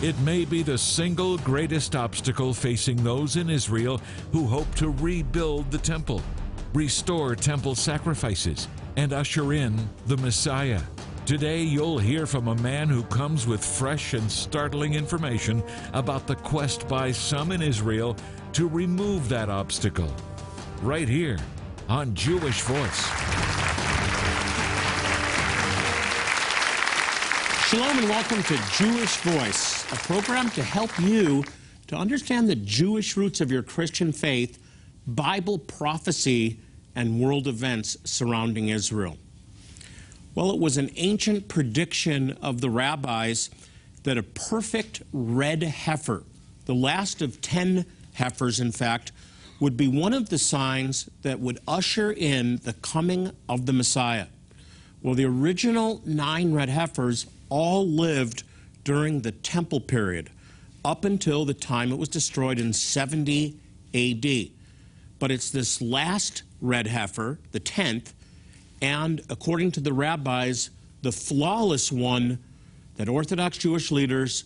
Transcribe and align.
It 0.00 0.16
may 0.20 0.44
be 0.44 0.62
the 0.62 0.78
single 0.78 1.38
greatest 1.38 1.96
obstacle 1.96 2.54
facing 2.54 3.02
those 3.02 3.34
in 3.34 3.50
Israel 3.50 4.00
who 4.30 4.46
hope 4.46 4.72
to 4.76 4.90
rebuild 4.90 5.72
the 5.72 5.78
temple, 5.78 6.22
restore 6.72 7.34
temple 7.34 7.74
sacrifices, 7.74 8.68
and 8.96 9.12
usher 9.12 9.52
in 9.54 9.76
the 10.06 10.16
Messiah. 10.18 10.80
Today, 11.26 11.62
you'll 11.62 11.98
hear 11.98 12.26
from 12.26 12.46
a 12.46 12.54
man 12.62 12.88
who 12.88 13.02
comes 13.02 13.48
with 13.48 13.64
fresh 13.64 14.14
and 14.14 14.30
startling 14.30 14.94
information 14.94 15.64
about 15.94 16.28
the 16.28 16.36
quest 16.36 16.86
by 16.86 17.10
some 17.10 17.50
in 17.50 17.60
Israel 17.60 18.16
to 18.52 18.68
remove 18.68 19.28
that 19.28 19.50
obstacle. 19.50 20.14
Right 20.80 21.08
here 21.08 21.38
on 21.88 22.14
Jewish 22.14 22.60
Voice. 22.60 23.37
Shalom 27.68 27.98
and 27.98 28.08
welcome 28.08 28.42
to 28.44 28.56
Jewish 28.72 29.18
Voice, 29.18 29.84
a 29.92 29.96
program 29.96 30.48
to 30.52 30.62
help 30.62 30.98
you 30.98 31.44
to 31.88 31.96
understand 31.96 32.48
the 32.48 32.54
Jewish 32.54 33.14
roots 33.14 33.42
of 33.42 33.52
your 33.52 33.62
Christian 33.62 34.10
faith, 34.10 34.58
Bible 35.06 35.58
prophecy, 35.58 36.60
and 36.94 37.20
world 37.20 37.46
events 37.46 37.98
surrounding 38.04 38.70
Israel. 38.70 39.18
Well, 40.34 40.50
it 40.50 40.58
was 40.58 40.78
an 40.78 40.88
ancient 40.96 41.48
prediction 41.48 42.38
of 42.40 42.62
the 42.62 42.70
rabbis 42.70 43.50
that 44.04 44.16
a 44.16 44.22
perfect 44.22 45.02
red 45.12 45.62
heifer, 45.62 46.24
the 46.64 46.74
last 46.74 47.20
of 47.20 47.42
ten 47.42 47.84
heifers, 48.14 48.60
in 48.60 48.72
fact, 48.72 49.12
would 49.60 49.76
be 49.76 49.88
one 49.88 50.14
of 50.14 50.30
the 50.30 50.38
signs 50.38 51.10
that 51.20 51.38
would 51.38 51.58
usher 51.68 52.12
in 52.12 52.60
the 52.64 52.72
coming 52.72 53.30
of 53.46 53.66
the 53.66 53.74
Messiah. 53.74 54.28
Well, 55.02 55.14
the 55.14 55.26
original 55.26 56.00
nine 56.06 56.54
red 56.54 56.70
heifers 56.70 57.26
all 57.48 57.86
lived 57.86 58.42
during 58.84 59.20
the 59.20 59.32
temple 59.32 59.80
period, 59.80 60.30
up 60.84 61.04
until 61.04 61.44
the 61.44 61.54
time 61.54 61.92
it 61.92 61.98
was 61.98 62.08
destroyed 62.08 62.58
in 62.58 62.72
70 62.72 63.56
AD. 63.94 64.50
But 65.18 65.30
it's 65.30 65.50
this 65.50 65.82
last 65.82 66.42
red 66.60 66.86
heifer, 66.86 67.38
the 67.52 67.60
10th, 67.60 68.12
and 68.80 69.20
according 69.28 69.72
to 69.72 69.80
the 69.80 69.92
rabbis, 69.92 70.70
the 71.02 71.12
flawless 71.12 71.90
one 71.90 72.38
that 72.96 73.08
Orthodox 73.08 73.58
Jewish 73.58 73.90
leaders 73.90 74.44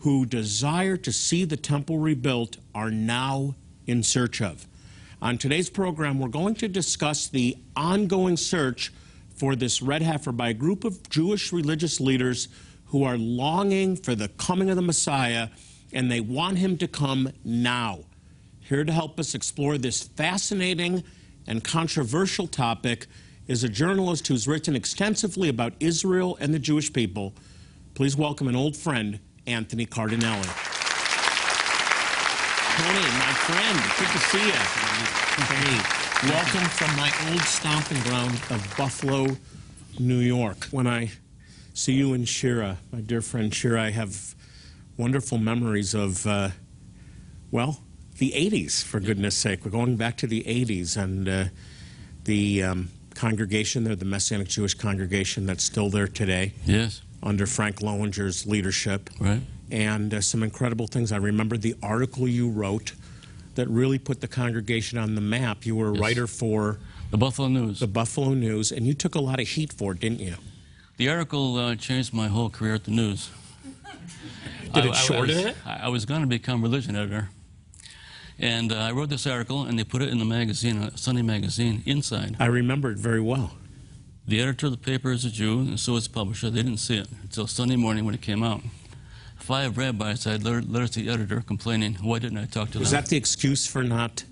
who 0.00 0.24
desire 0.24 0.96
to 0.96 1.12
see 1.12 1.44
the 1.44 1.56
temple 1.56 1.98
rebuilt 1.98 2.56
are 2.74 2.90
now 2.90 3.54
in 3.86 4.02
search 4.02 4.40
of. 4.40 4.66
On 5.20 5.36
today's 5.36 5.68
program, 5.68 6.20
we're 6.20 6.28
going 6.28 6.54
to 6.56 6.68
discuss 6.68 7.26
the 7.26 7.56
ongoing 7.74 8.36
search 8.36 8.92
for 9.38 9.54
this 9.54 9.80
red 9.80 10.02
heifer 10.02 10.32
by 10.32 10.48
a 10.48 10.54
group 10.54 10.84
of 10.84 11.08
Jewish 11.08 11.52
religious 11.52 12.00
leaders 12.00 12.48
who 12.86 13.04
are 13.04 13.16
longing 13.16 13.94
for 13.96 14.14
the 14.14 14.28
coming 14.28 14.68
of 14.68 14.76
the 14.76 14.82
Messiah 14.82 15.48
and 15.92 16.10
they 16.10 16.20
want 16.20 16.58
him 16.58 16.76
to 16.78 16.88
come 16.88 17.30
now. 17.44 18.00
Here 18.60 18.84
to 18.84 18.92
help 18.92 19.18
us 19.18 19.34
explore 19.34 19.78
this 19.78 20.02
fascinating 20.02 21.04
and 21.46 21.64
controversial 21.64 22.46
topic 22.46 23.06
is 23.46 23.64
a 23.64 23.68
journalist 23.68 24.26
who's 24.26 24.46
written 24.46 24.76
extensively 24.76 25.48
about 25.48 25.72
Israel 25.80 26.36
and 26.40 26.52
the 26.52 26.58
Jewish 26.58 26.92
people. 26.92 27.32
Please 27.94 28.16
welcome 28.16 28.48
an 28.48 28.56
old 28.56 28.76
friend, 28.76 29.20
Anthony 29.46 29.86
Cardinale. 29.86 30.42
Tony, 32.76 33.06
my 33.18 33.32
friend, 33.46 33.78
good 33.98 34.08
to 34.08 34.18
see 34.18 34.46
you. 34.46 34.52
Tony, 35.46 36.07
welcome 36.24 36.64
from 36.68 36.94
my 36.96 37.12
old 37.30 37.40
stomping 37.42 38.00
ground 38.02 38.34
of 38.50 38.74
Buffalo, 38.76 39.36
New 39.98 40.18
York. 40.18 40.64
When 40.70 40.86
I 40.86 41.10
see 41.74 41.92
you 41.92 42.12
and 42.12 42.28
Shira, 42.28 42.78
my 42.92 43.00
dear 43.00 43.20
friend 43.22 43.54
Shira, 43.54 43.82
I 43.82 43.90
have 43.90 44.34
wonderful 44.96 45.38
memories 45.38 45.94
of, 45.94 46.26
uh, 46.26 46.50
well, 47.50 47.80
the 48.18 48.32
80s, 48.32 48.82
for 48.82 48.98
goodness 49.00 49.36
sake. 49.36 49.64
We're 49.64 49.70
going 49.70 49.96
back 49.96 50.16
to 50.18 50.26
the 50.26 50.42
80s 50.42 50.96
and 50.96 51.28
uh, 51.28 51.44
the 52.24 52.62
um, 52.64 52.88
congregation 53.14 53.84
there, 53.84 53.94
the 53.94 54.04
Messianic 54.04 54.48
Jewish 54.48 54.74
congregation 54.74 55.46
that's 55.46 55.62
still 55.64 55.88
there 55.88 56.08
today 56.08 56.52
Yes, 56.66 57.02
under 57.22 57.46
Frank 57.46 57.80
Lowenger's 57.80 58.46
leadership. 58.46 59.10
right. 59.20 59.40
And 59.70 60.14
uh, 60.14 60.22
some 60.22 60.42
incredible 60.42 60.86
things. 60.86 61.12
I 61.12 61.18
remember 61.18 61.58
the 61.58 61.74
article 61.82 62.26
you 62.26 62.48
wrote 62.48 62.94
that 63.58 63.68
really 63.68 63.98
put 63.98 64.20
the 64.20 64.28
congregation 64.28 64.98
on 64.98 65.16
the 65.16 65.20
map. 65.20 65.66
You 65.66 65.74
were 65.74 65.88
a 65.88 65.92
Yes. 65.92 66.00
writer 66.00 66.26
for 66.28 66.78
The 67.10 67.18
Buffalo 67.18 67.48
News. 67.48 67.80
the 67.80 67.88
Buffalo 67.88 68.32
News, 68.32 68.70
and 68.70 68.86
you 68.86 68.94
took 68.94 69.16
a 69.16 69.20
lot 69.20 69.40
of 69.40 69.48
heat 69.48 69.72
for 69.72 69.92
it, 69.92 70.00
didn't 70.00 70.20
you? 70.20 70.36
The 70.96 71.08
article 71.08 71.56
uh, 71.56 71.74
changed 71.74 72.14
my 72.14 72.28
whole 72.28 72.50
career 72.50 72.74
at 72.74 72.84
the 72.84 72.92
news. 72.92 73.30
Did 74.74 74.84
it 74.84 74.92
I, 74.92 74.94
shorten 74.94 75.34
was, 75.36 75.44
it? 75.46 75.56
I, 75.66 75.88
was 75.88 76.04
going 76.04 76.20
to 76.20 76.28
become 76.28 76.62
religion 76.62 76.94
editor. 76.94 77.30
And 78.38 78.72
uh, 78.72 78.76
I 78.76 78.92
wrote 78.92 79.08
this 79.08 79.26
article, 79.26 79.64
and 79.64 79.76
they 79.76 79.82
put 79.84 80.02
it 80.02 80.08
in 80.08 80.18
the 80.18 80.24
magazine, 80.24 80.80
a 80.80 80.96
Sunday 80.96 81.22
magazine, 81.22 81.82
inside. 81.84 82.36
I 82.38 82.46
remember 82.46 82.92
it 82.92 82.98
very 82.98 83.20
well. 83.20 83.52
The 84.28 84.40
editor 84.40 84.66
of 84.66 84.72
the 84.72 84.78
paper 84.78 85.10
is 85.10 85.24
a 85.24 85.30
Jew, 85.30 85.60
and 85.60 85.80
so 85.80 85.96
is 85.96 86.06
the 86.06 86.14
publisher. 86.14 86.48
They 86.48 86.62
didn't 86.62 86.78
see 86.78 86.98
it 86.98 87.08
until 87.22 87.48
Sunday 87.48 87.76
morning 87.76 88.04
when 88.04 88.14
it 88.14 88.20
came 88.20 88.44
out. 88.44 88.60
Five 89.38 89.78
rabbis 89.78 90.24
had 90.24 90.44
letter- 90.44 90.62
letters 90.62 90.90
to 90.90 91.00
the 91.02 91.10
editor 91.10 91.40
complaining, 91.40 91.94
why 92.02 92.18
didn't 92.18 92.38
I 92.38 92.44
talk 92.46 92.70
to 92.72 92.78
Was 92.78 92.90
them? 92.90 92.98
Was 92.98 93.04
that 93.04 93.06
the 93.06 93.16
excuse 93.16 93.66
for 93.66 93.82
not 93.82 94.24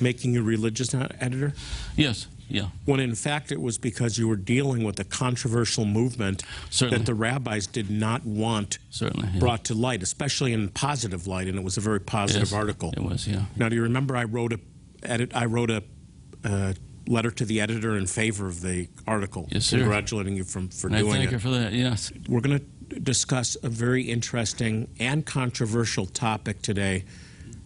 making 0.00 0.34
you 0.34 0.42
religious 0.42 0.92
editor? 0.94 1.52
Yes, 1.96 2.26
yeah. 2.48 2.68
When 2.84 3.00
in 3.00 3.14
fact 3.14 3.52
it 3.52 3.60
was 3.60 3.78
because 3.78 4.18
you 4.18 4.26
were 4.26 4.36
dealing 4.36 4.82
with 4.82 4.98
a 4.98 5.04
controversial 5.04 5.84
movement 5.84 6.42
Certainly. 6.70 6.98
that 6.98 7.06
the 7.06 7.14
rabbis 7.14 7.66
did 7.66 7.90
not 7.90 8.24
want 8.26 8.78
Certainly. 8.90 9.28
Yeah. 9.34 9.40
brought 9.40 9.64
to 9.66 9.74
light, 9.74 10.02
especially 10.02 10.52
in 10.52 10.68
positive 10.70 11.26
light, 11.26 11.46
and 11.46 11.56
it 11.56 11.62
was 11.64 11.76
a 11.76 11.80
very 11.80 12.00
positive 12.00 12.48
Yes, 12.48 12.52
article. 12.52 12.92
It 12.96 13.02
was, 13.02 13.28
yeah. 13.28 13.44
Now, 13.56 13.68
do 13.68 13.76
you 13.76 13.82
remember 13.82 14.16
I 14.16 14.24
wrote 14.24 14.52
a 14.52 14.60
edit? 15.04 15.30
I 15.34 15.44
wrote 15.44 15.70
a 15.70 15.82
uh, 16.44 16.72
letter 17.06 17.30
to 17.30 17.44
the 17.44 17.60
editor 17.60 17.96
in 17.96 18.06
favor 18.06 18.46
of 18.48 18.62
the 18.62 18.88
article, 19.06 19.46
Yes, 19.50 19.66
sir. 19.66 19.78
congratulating 19.78 20.36
you 20.36 20.44
from, 20.44 20.68
for 20.70 20.88
And 20.88 20.96
I 20.96 21.02
thank 21.02 21.26
it. 21.26 21.32
you 21.32 21.38
for 21.38 21.50
that, 21.50 21.72
yes. 21.72 22.10
We're 22.28 22.40
going 22.40 22.58
to 22.58 22.64
discuss 23.02 23.56
a 23.62 23.68
very 23.68 24.02
interesting 24.02 24.88
and 24.98 25.24
controversial 25.24 26.06
topic 26.06 26.62
today: 26.62 27.04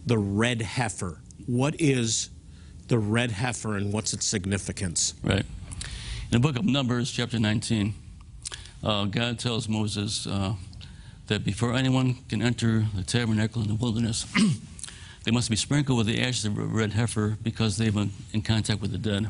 the 0.06 0.18
red 0.18 0.62
heifer. 0.62 1.18
What 1.46 1.80
is 1.80 2.30
the 2.88 2.98
red 2.98 3.30
heifer, 3.30 3.76
and 3.76 3.92
what's 3.92 4.12
its 4.12 4.26
significance? 4.26 5.14
Right. 5.22 5.44
In 6.30 6.32
the 6.32 6.40
book 6.40 6.56
of 6.56 6.64
Numbers, 6.64 7.10
chapter 7.10 7.38
19, 7.38 7.94
uh, 8.82 9.04
God 9.06 9.38
tells 9.38 9.68
Moses 9.68 10.26
uh, 10.26 10.54
that 11.28 11.44
before 11.44 11.74
anyone 11.74 12.16
can 12.28 12.42
enter 12.42 12.86
the 12.94 13.02
tabernacle 13.02 13.62
in 13.62 13.68
the 13.68 13.74
wilderness, 13.74 14.26
they 15.24 15.30
must 15.30 15.48
be 15.48 15.56
sprinkled 15.56 15.98
with 15.98 16.06
the 16.06 16.20
ashes 16.20 16.44
of 16.44 16.58
a 16.58 16.62
red 16.62 16.92
heifer 16.92 17.38
because 17.42 17.76
they've 17.76 17.94
been 17.94 18.10
in 18.32 18.42
contact 18.42 18.80
with 18.80 18.92
the 18.92 18.98
dead. 18.98 19.28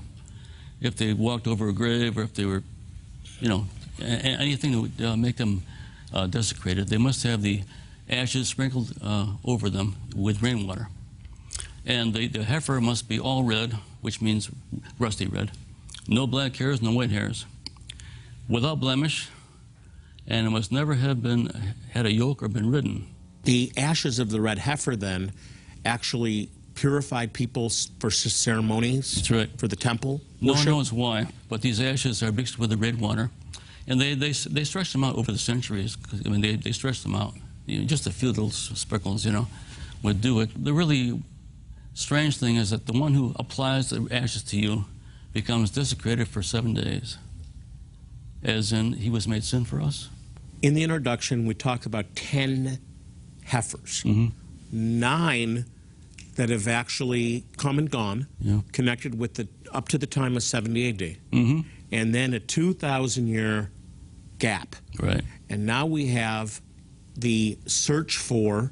If 0.80 0.96
they 0.96 1.12
walked 1.12 1.46
over 1.46 1.68
a 1.68 1.72
grave 1.72 2.18
or 2.18 2.22
if 2.22 2.34
they 2.34 2.44
were, 2.44 2.62
you 3.40 3.48
know, 3.48 3.66
anything 4.00 4.72
that 4.72 4.80
would 4.80 5.06
uh, 5.06 5.16
make 5.16 5.36
them 5.36 5.62
uh, 6.12 6.26
desecrated, 6.26 6.88
they 6.88 6.98
must 6.98 7.22
have 7.22 7.42
the 7.42 7.62
ashes 8.08 8.48
sprinkled 8.48 8.92
uh, 9.02 9.26
over 9.44 9.68
them 9.70 9.96
with 10.14 10.42
rainwater. 10.42 10.88
And 11.84 12.12
the, 12.14 12.28
the 12.28 12.44
heifer 12.44 12.80
must 12.80 13.08
be 13.08 13.18
all 13.18 13.44
red, 13.44 13.72
which 14.00 14.20
means 14.20 14.50
rusty 14.98 15.26
red. 15.26 15.50
No 16.06 16.26
black 16.26 16.56
hairs, 16.56 16.82
no 16.82 16.92
white 16.92 17.10
hairs. 17.10 17.46
Without 18.48 18.80
blemish, 18.80 19.28
and 20.26 20.46
it 20.46 20.50
must 20.50 20.70
never 20.72 20.94
have 20.94 21.22
been 21.22 21.46
had 21.90 22.06
a 22.06 22.12
yoke 22.12 22.42
or 22.42 22.48
been 22.48 22.70
ridden. 22.70 23.06
The 23.44 23.72
ashes 23.76 24.18
of 24.18 24.30
the 24.30 24.40
red 24.40 24.58
heifer 24.58 24.96
then 24.96 25.32
actually 25.84 26.50
purified 26.74 27.32
people 27.32 27.70
for 27.98 28.10
ceremonies 28.10 29.14
That's 29.16 29.30
right. 29.30 29.50
for 29.58 29.66
the 29.68 29.76
temple. 29.76 30.20
No 30.40 30.52
one 30.52 30.64
knows 30.64 30.92
why, 30.92 31.26
but 31.48 31.60
these 31.62 31.80
ashes 31.80 32.22
are 32.22 32.30
mixed 32.30 32.58
with 32.58 32.70
the 32.70 32.76
red 32.76 33.00
water, 33.00 33.30
and 33.88 34.00
they 34.00 34.14
they, 34.14 34.32
they 34.32 34.64
stretch 34.64 34.92
them 34.92 35.02
out 35.04 35.16
over 35.16 35.32
the 35.32 35.38
centuries. 35.38 35.96
I 36.24 36.28
mean, 36.28 36.40
they, 36.40 36.56
they 36.56 36.72
stretch 36.72 37.02
them 37.02 37.14
out. 37.14 37.34
You 37.66 37.80
know, 37.80 37.84
just 37.86 38.06
a 38.06 38.12
few 38.12 38.28
little 38.28 38.50
sprinkles, 38.50 39.24
you 39.24 39.32
know, 39.32 39.46
would 40.02 40.20
do 40.20 40.40
it. 40.40 40.50
The 40.64 40.72
really 40.72 41.20
strange 41.94 42.36
thing 42.38 42.56
is 42.56 42.70
that 42.70 42.86
the 42.86 42.92
one 42.92 43.14
who 43.14 43.34
applies 43.36 43.90
the 43.90 44.06
ashes 44.10 44.42
to 44.44 44.56
you 44.58 44.84
becomes 45.32 45.70
desecrated 45.70 46.28
for 46.28 46.42
seven 46.42 46.74
days, 46.74 47.18
as 48.42 48.72
in 48.72 48.92
he 48.94 49.10
was 49.10 49.26
made 49.26 49.44
sin 49.44 49.64
for 49.64 49.80
us. 49.80 50.08
In 50.62 50.74
the 50.74 50.82
introduction, 50.82 51.46
we 51.46 51.54
talk 51.54 51.86
about 51.86 52.06
10 52.16 52.78
heifers, 53.44 54.02
Mhm. 54.04 54.32
nine 54.72 55.64
that 56.36 56.48
have 56.50 56.68
actually 56.68 57.44
come 57.56 57.78
and 57.78 57.90
gone, 57.90 58.26
Yeah. 58.40 58.60
connected 58.72 59.18
with 59.18 59.34
the 59.34 59.48
up 59.72 59.88
to 59.88 59.98
the 59.98 60.06
time 60.06 60.36
of 60.36 60.42
70 60.42 60.88
AD, 60.88 61.16
Mm-hmm. 61.32 61.60
and 61.92 62.14
then 62.14 62.32
a 62.32 62.40
2,000 62.40 63.26
year 63.28 63.70
gap. 64.38 64.76
Right. 65.00 65.22
And 65.48 65.66
now 65.66 65.86
we 65.86 66.08
have 66.08 66.60
the 67.16 67.58
search 67.66 68.16
for 68.16 68.70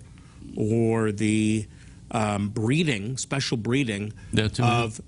or 0.56 1.12
the 1.12 1.66
um, 2.10 2.48
breeding, 2.48 3.16
special 3.16 3.56
breeding 3.56 4.12
of 4.60 5.00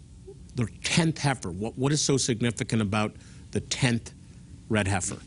the 0.57 0.65
10th 0.65 1.19
heifer. 1.19 1.51
What, 1.51 1.79
what 1.79 1.93
is 1.93 2.03
so 2.03 2.17
significant 2.17 2.83
about 2.83 3.15
the 3.53 3.61
10th 3.61 4.13
red 4.69 4.89
heifer? 4.89 5.19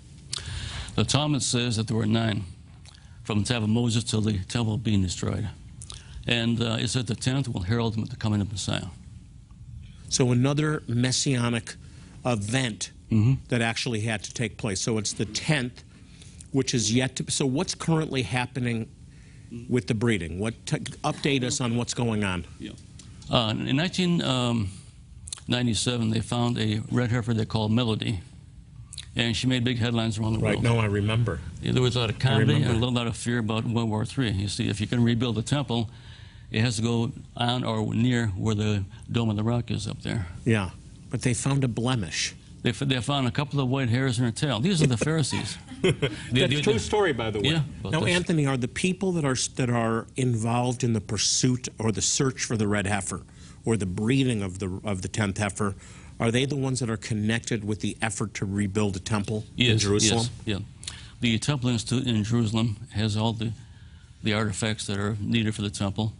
The 0.96 1.06
Talmud 1.06 1.42
says 1.42 1.78
that 1.78 1.88
there 1.88 1.98
were 1.98 2.06
nine. 2.06 2.44
from 3.24 3.44
the 3.44 3.46
time 3.54 3.64
of 3.64 3.70
Moses 3.70 4.04
till 4.04 4.22
the 4.22 4.40
temple 4.46 4.78
being 4.78 5.02
destroyed. 5.02 5.48
And 6.28 6.62
uh, 6.62 6.78
it 6.80 6.90
said 6.90 7.08
the 7.08 7.16
tenth 7.16 7.48
will 7.48 7.62
herald 7.62 7.96
the 8.10 8.16
coming 8.18 8.42
of 8.42 8.52
Messiah. 8.52 8.88
So 10.10 10.32
another 10.32 10.84
messianic 10.88 11.76
event 12.26 12.92
Mm-hmm. 13.12 13.34
that 13.50 13.62
actually 13.62 14.00
had 14.00 14.24
to 14.24 14.34
take 14.34 14.56
place. 14.58 14.80
So 14.80 14.98
it's 14.98 15.12
the 15.12 15.26
10th, 15.26 15.84
which 16.52 16.74
is 16.74 16.94
yet 16.94 17.18
to. 17.18 17.30
So 17.30 17.46
what's 17.46 17.76
currently 17.76 18.22
happening 18.24 18.90
with 19.68 19.88
the 19.88 19.94
breeding? 19.94 20.40
What 20.40 20.54
t- 20.66 20.78
update 21.04 21.44
us 21.44 21.60
on 21.60 21.76
what's 21.76 21.94
going 21.94 22.24
on? 22.24 22.46
Uh, 23.30 23.54
in 23.68 23.76
1997, 25.48 26.10
they 26.10 26.22
found 26.22 26.58
a 26.58 26.82
red 26.92 27.12
heifer 27.12 27.34
they 27.34 27.46
called 27.46 27.72
Melody, 27.72 28.22
and 29.16 29.36
she 29.36 29.46
made 29.48 29.64
big 29.66 29.78
headlines 29.78 30.18
around 30.18 30.34
the 30.34 30.40
world. 30.40 30.56
Right. 30.56 30.64
No, 30.64 30.80
I 30.80 30.86
remember. 30.86 31.40
Yeah, 31.62 31.74
There 31.74 31.82
was 31.82 31.96
a 31.98 32.00
lot 32.00 32.10
of 32.10 32.20
comedy 32.20 32.56
and 32.56 32.66
a 32.66 32.74
little 32.74 32.94
lot 32.94 33.08
of 33.08 33.18
fear 33.18 33.40
about 33.40 33.66
World 33.66 33.90
War 33.90 34.06
III. 34.06 34.32
You 34.32 34.48
see, 34.48 34.70
if 34.70 34.80
you 34.80 34.88
can 34.88 35.04
rebuild 35.04 35.36
the 35.36 35.42
temple, 35.42 35.90
it 36.50 36.62
has 36.62 36.78
to 36.78 36.82
go 36.82 37.12
on 37.36 37.64
or 37.66 37.94
near 37.94 38.28
where 38.28 38.56
the 38.56 38.86
Dome 39.12 39.30
of 39.30 39.36
the 39.36 39.44
Rock 39.44 39.70
is 39.70 39.86
up 39.88 40.02
there. 40.02 40.28
Yeah, 40.46 40.70
but 41.10 41.22
they 41.24 41.34
found 41.34 41.64
a 41.66 41.68
blemish. 41.68 42.36
They, 42.64 42.72
they 42.72 43.02
found 43.02 43.28
a 43.28 43.32
couple 43.32 43.60
of 43.60 43.70
white 43.70 43.90
hairs 43.90 44.20
in 44.20 44.26
her 44.26 44.32
tail. 44.32 44.60
These 44.60 44.82
are 44.84 44.88
the 44.88 44.98
Pharisees. 45.10 45.58
That's 45.82 45.98
the- 46.32 46.44
a 46.60 46.62
true 46.62 46.78
story, 46.80 47.12
by 47.14 47.32
the 47.32 47.40
way. 47.40 47.50
Yeah, 47.50 47.64
now, 47.84 47.90
that's- 47.92 48.10
Anthony, 48.16 48.46
are 48.46 48.58
the 48.58 48.68
people 48.68 49.12
that 49.14 49.26
are 49.26 49.36
that 49.56 49.70
are 49.70 50.06
involved 50.16 50.84
in 50.84 50.94
the 50.94 51.02
pursuit 51.02 51.70
or 51.80 51.92
the 51.92 52.02
search 52.02 52.44
for 52.44 52.58
the 52.58 52.68
red 52.68 52.86
heifer, 52.86 53.22
or 53.66 53.78
the 53.78 53.86
breeding 53.88 54.44
of 54.44 54.60
the 54.60 54.80
of 54.84 55.02
the 55.02 55.08
tenth 55.08 55.38
heifer, 55.40 55.76
are 56.20 56.30
they 56.30 56.46
the 56.46 56.56
ones 56.56 56.80
that 56.82 56.90
are 56.90 56.98
connected 56.98 57.64
with 57.64 57.80
the 57.80 57.98
effort 58.02 58.34
to 58.36 58.46
rebuild 58.46 58.96
a 58.96 59.00
temple 59.00 59.44
in 59.58 59.72
Yes, 59.72 59.82
Jerusalem? 59.82 60.28
Yes, 60.46 60.60
yeah. 60.60 60.66
The 61.20 61.38
Temple 61.40 61.70
Institute 61.70 62.08
in 62.08 62.24
Jerusalem 62.24 62.78
has 62.94 63.16
all 63.16 63.34
the, 63.34 63.54
the 64.24 64.34
artifacts 64.34 64.88
that 64.88 64.98
are 64.98 65.16
needed 65.20 65.54
for 65.54 65.62
the 65.62 65.70
temple, 65.70 66.14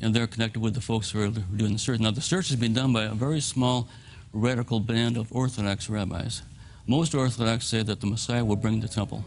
and 0.00 0.14
they're 0.14 0.28
connected 0.28 0.60
with 0.60 0.74
the 0.74 0.80
folks 0.80 1.10
who 1.10 1.20
are 1.22 1.28
doing 1.28 1.72
the 1.72 1.78
search. 1.78 1.98
Now, 1.98 2.12
the 2.12 2.20
search 2.20 2.48
has 2.50 2.56
been 2.56 2.72
done 2.72 2.92
by 2.92 3.02
a 3.04 3.14
very 3.14 3.40
small 3.40 3.88
radical 4.34 4.80
band 4.80 5.16
of 5.16 5.32
Orthodox 5.32 5.88
rabbis. 5.88 6.42
Most 6.86 7.14
Orthodox 7.14 7.66
say 7.66 7.82
that 7.82 8.00
the 8.00 8.06
Messiah 8.06 8.44
will 8.44 8.56
bring 8.56 8.80
the 8.80 8.88
temple. 8.88 9.24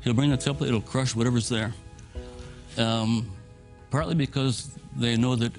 He'll 0.00 0.14
bring 0.14 0.30
the 0.30 0.36
temple, 0.36 0.66
it'll 0.66 0.80
crush 0.80 1.14
whatever's 1.14 1.48
there. 1.48 1.74
Um, 2.78 3.30
partly 3.90 4.14
because 4.14 4.70
they 4.96 5.16
know 5.16 5.34
that 5.36 5.52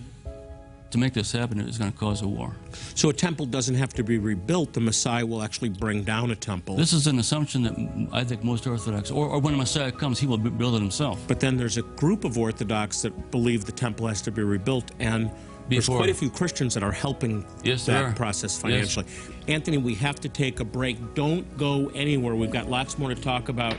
to 0.92 0.98
make 0.98 1.14
this 1.14 1.32
happen, 1.32 1.60
it's 1.60 1.78
going 1.78 1.92
to 1.92 1.98
cause 1.98 2.24
a 2.24 2.28
war. 2.28 2.56
So 2.96 3.10
a 3.10 3.14
temple 3.14 3.46
doesn't 3.46 3.76
have 3.76 3.94
to 3.94 4.04
be 4.04 4.18
rebuilt. 4.18 4.74
The 4.74 4.80
Messiah 4.80 5.26
will 5.26 5.44
actually 5.44 5.70
bring 5.70 6.04
down 6.04 6.32
a 6.32 6.36
temple. 6.36 6.76
This 6.76 6.94
is 6.94 7.06
an 7.06 7.20
assumption 7.20 7.62
that 7.64 8.10
I 8.12 8.24
think 8.24 8.44
most 8.44 8.66
Orthodox, 8.66 9.12
or, 9.12 9.28
or 9.28 9.40
when 9.40 9.54
the 9.54 9.60
Messiah 9.60 9.92
comes, 9.92 10.20
he 10.20 10.26
will 10.26 10.38
build 10.38 10.76
it 10.76 10.80
himself. 10.80 11.24
But 11.28 11.40
then 11.40 11.58
there's 11.58 11.78
a 11.78 11.84
group 11.84 12.24
of 12.24 12.38
Orthodox 12.38 13.04
that 13.04 13.30
believe 13.30 13.66
the 13.66 13.72
temple 13.72 14.08
has 14.08 14.22
to 14.24 14.32
be 14.32 14.42
rebuilt, 14.42 14.92
and 15.00 15.30
there's 15.70 15.86
Before- 15.86 15.98
quite 15.98 16.10
a 16.10 16.14
few 16.14 16.30
Christians 16.30 16.74
that 16.74 16.84
are 16.84 16.92
helping 16.92 17.46
Yes, 17.64 17.86
that 17.86 18.04
are. 18.04 18.12
process 18.14 18.54
Yes. 18.56 18.62
financially. 18.62 19.06
Anthony, 19.48 19.78
we 19.78 19.96
have 19.96 20.20
to 20.22 20.30
take 20.30 20.60
a 20.60 20.66
break. 20.66 20.98
Don't 21.16 21.58
go 21.58 21.92
anywhere. 21.96 22.36
We've 22.36 22.52
got 22.52 22.70
lots 22.70 22.98
more 22.98 23.10
to 23.14 23.22
talk 23.22 23.50
about 23.50 23.76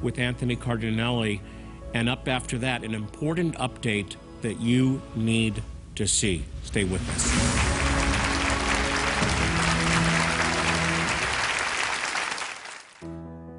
with 0.00 0.18
Anthony 0.18 0.56
Cardinale. 0.56 1.40
And 1.94 2.08
up 2.08 2.26
after 2.28 2.58
that, 2.58 2.84
an 2.84 2.94
important 2.94 3.54
update 3.56 4.16
that 4.42 4.60
you 4.60 5.02
need 5.14 5.62
to 5.96 6.06
see. 6.06 6.44
Stay 6.64 6.84
with 6.84 7.02
us. 7.10 7.62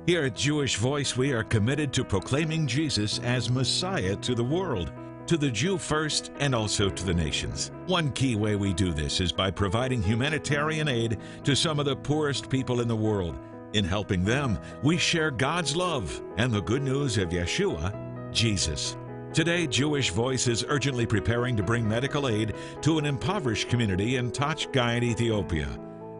Here 0.05 0.25
at 0.25 0.35
Jewish 0.35 0.75
Voice, 0.75 1.15
we 1.15 1.31
are 1.31 1.43
committed 1.45 1.93
to 1.93 2.03
proclaiming 2.03 2.67
Jesus 2.67 3.19
as 3.19 3.49
Messiah 3.49 4.15
to 4.17 4.35
the 4.35 4.43
world, 4.43 4.91
to 5.27 5.37
the 5.37 5.49
Jew 5.49 5.77
first, 5.77 6.31
and 6.39 6.53
also 6.53 6.89
to 6.89 7.05
the 7.05 7.13
nations. 7.13 7.71
One 7.87 8.11
key 8.11 8.35
way 8.35 8.55
we 8.55 8.73
do 8.73 8.93
this 8.93 9.21
is 9.21 9.31
by 9.31 9.51
providing 9.51 10.01
humanitarian 10.01 10.87
aid 10.87 11.17
to 11.43 11.55
some 11.55 11.79
of 11.79 11.85
the 11.85 11.95
poorest 11.95 12.49
people 12.49 12.81
in 12.81 12.87
the 12.87 12.95
world. 12.95 13.39
In 13.73 13.85
helping 13.85 14.23
them, 14.23 14.59
we 14.83 14.97
share 14.97 15.31
God's 15.31 15.75
love 15.75 16.21
and 16.37 16.51
the 16.51 16.61
good 16.61 16.83
news 16.83 17.17
of 17.17 17.29
Yeshua, 17.29 18.31
Jesus. 18.31 18.97
Today, 19.33 19.65
Jewish 19.65 20.11
Voice 20.11 20.47
is 20.47 20.65
urgently 20.67 21.05
preparing 21.05 21.57
to 21.57 21.63
bring 21.63 21.87
medical 21.87 22.27
aid 22.27 22.53
to 22.81 22.99
an 22.99 23.05
impoverished 23.05 23.69
community 23.69 24.17
in 24.17 24.31
Tachgain, 24.31 25.03
Ethiopia. 25.03 25.67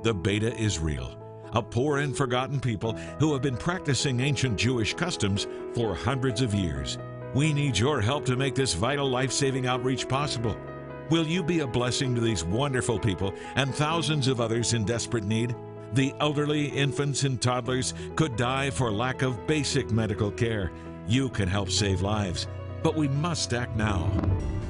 The 0.01 0.13
Beta 0.13 0.55
Israel 0.57 1.19
a 1.53 1.61
poor 1.61 1.99
and 1.99 2.15
forgotten 2.15 2.59
people 2.59 2.93
who 3.19 3.31
have 3.33 3.41
been 3.41 3.57
practicing 3.57 4.19
ancient 4.19 4.57
Jewish 4.57 4.93
customs 4.93 5.47
for 5.73 5.95
hundreds 5.95 6.41
of 6.41 6.53
years. 6.53 6.97
We 7.33 7.51
need 7.51 7.77
your 7.77 7.99
help 7.99 8.25
to 8.25 8.35
make 8.35 8.53
this 8.53 8.73
vital 8.73 9.09
life 9.09 9.31
saving 9.31 9.65
outreach 9.65 10.07
possible. 10.07 10.55
Will 11.09 11.25
you 11.25 11.43
be 11.43 11.61
a 11.61 11.67
blessing 11.67 12.13
to 12.15 12.21
these 12.21 12.43
wonderful 12.43 12.99
people 12.99 13.33
and 13.55 13.73
thousands 13.73 14.27
of 14.27 14.39
others 14.39 14.73
in 14.73 14.85
desperate 14.85 15.23
need? 15.23 15.55
The 15.93 16.13
elderly, 16.19 16.67
infants, 16.67 17.23
and 17.23 17.41
toddlers 17.41 17.93
could 18.15 18.35
die 18.35 18.69
for 18.69 18.91
lack 18.91 19.21
of 19.21 19.47
basic 19.47 19.91
medical 19.91 20.31
care. 20.31 20.71
You 21.07 21.29
can 21.29 21.47
help 21.47 21.69
save 21.69 22.01
lives, 22.01 22.47
but 22.83 22.95
we 22.95 23.07
must 23.07 23.53
act 23.53 23.75
now. 23.75 24.11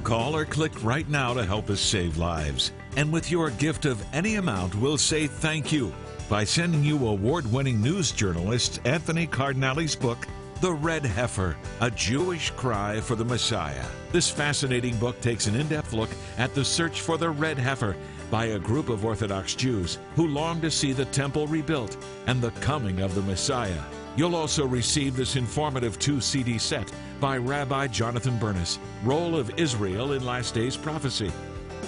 Call 0.04 0.36
or 0.36 0.46
click 0.46 0.84
right 0.84 1.08
now 1.10 1.34
to 1.34 1.46
help 1.46 1.70
us 1.70 1.80
save 1.80 2.18
lives. 2.18 2.72
And 2.96 3.12
with 3.12 3.32
your 3.32 3.50
gift 3.52 3.86
of 3.86 4.04
any 4.14 4.36
amount, 4.36 4.76
we'll 4.76 4.98
say 4.98 5.28
thank 5.28 5.72
you 5.72 5.94
by 6.30 6.44
sending 6.44 6.84
you 6.84 7.08
award 7.08 7.52
winning 7.52 7.82
news 7.82 8.12
journalist 8.12 8.82
Anthony 8.86 9.28
Cardinale's 9.28 9.96
book, 9.96 10.28
The 10.64 10.74
Red 10.74 11.06
Heifer 11.06 11.58
A 11.82 11.92
Jewish 11.92 12.50
Cry 12.52 13.02
for 13.02 13.16
the 13.16 13.26
Messiah. 13.26 13.84
This 14.14 14.30
fascinating 14.30 14.96
book 14.96 15.20
takes 15.20 15.46
an 15.46 15.58
in 15.58 15.68
depth 15.68 15.92
look 15.92 16.10
at 16.38 16.56
the 16.56 16.64
search 16.64 17.02
for 17.02 17.18
the 17.18 17.32
red 17.32 17.58
heifer 17.58 17.98
by 18.32 18.46
a 18.46 18.60
group 18.60 18.88
of 18.88 19.04
Orthodox 19.04 19.56
Jews 19.56 19.98
who 20.16 20.26
long 20.26 20.62
to 20.62 20.72
see 20.72 20.94
the 20.94 21.04
temple 21.04 21.48
rebuilt 21.48 21.98
and 22.28 22.42
the 22.42 22.52
coming 22.62 23.02
of 23.02 23.14
the 23.14 23.22
Messiah. 23.24 23.84
You'll 24.16 24.38
also 24.38 24.66
receive 24.66 25.18
this 25.18 25.36
informative 25.36 26.00
two 26.00 26.22
CD 26.22 26.58
set 26.58 26.90
by 27.20 27.36
Rabbi 27.40 27.88
Jonathan 27.88 28.40
Bernis, 28.40 28.80
Role 29.04 29.36
of 29.36 29.60
Israel 29.60 30.14
in 30.14 30.26
Last 30.26 30.54
Days 30.54 30.78
Prophecy. 30.78 31.34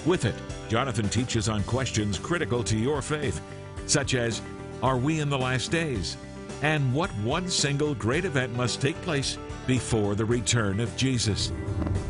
With 0.06 0.26
it, 0.26 0.36
Jonathan 0.68 1.08
teaches 1.08 1.48
on 1.48 1.64
questions 1.64 2.20
critical 2.20 2.62
to 2.66 2.78
your 2.78 3.02
faith, 3.02 3.40
such 3.86 4.16
as 4.16 4.42
Are 4.84 4.98
we 4.98 5.22
in 5.22 5.30
the 5.30 5.38
last 5.38 5.72
days? 5.72 6.18
And 6.62 6.94
what 6.94 7.10
one 7.18 7.50
single 7.50 7.94
great 7.96 8.26
event 8.26 8.56
must 8.56 8.82
take 8.82 9.00
place 9.02 9.38
before 9.68 10.16
the 10.16 10.26
return 10.26 10.80
of 10.80 10.96
Jesus? 10.96 11.52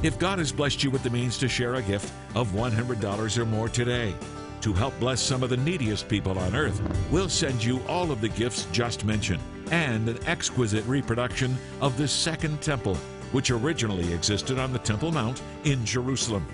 If 0.03 0.19
God 0.19 0.39
has 0.39 0.51
blessed 0.51 0.83
you 0.83 0.91
with 0.91 1.03
the 1.03 1.09
means 1.09 1.37
to 1.39 1.47
share 1.47 1.75
a 1.75 1.81
gift 1.81 2.13
of 2.35 2.49
$100 2.49 3.37
or 3.37 3.45
more 3.45 3.69
today, 3.69 4.13
to 4.61 4.73
help 4.73 4.99
bless 4.99 5.21
some 5.21 5.43
of 5.43 5.49
the 5.49 5.57
neediest 5.57 6.07
people 6.07 6.39
on 6.39 6.55
earth, 6.55 6.81
we'll 7.11 7.29
send 7.29 7.63
you 7.63 7.81
all 7.87 8.11
of 8.11 8.21
the 8.21 8.29
gifts 8.29 8.67
just 8.71 9.05
mentioned 9.05 9.41
and 9.71 10.09
an 10.09 10.19
exquisite 10.27 10.85
reproduction 10.85 11.57
of 11.81 11.97
the 11.97 12.07
Second 12.07 12.61
Temple, 12.61 12.95
which 13.31 13.51
originally 13.51 14.13
existed 14.13 14.59
on 14.59 14.71
the 14.71 14.79
Temple 14.79 15.11
Mount 15.11 15.41
in 15.63 15.83
Jerusalem. 15.85 16.45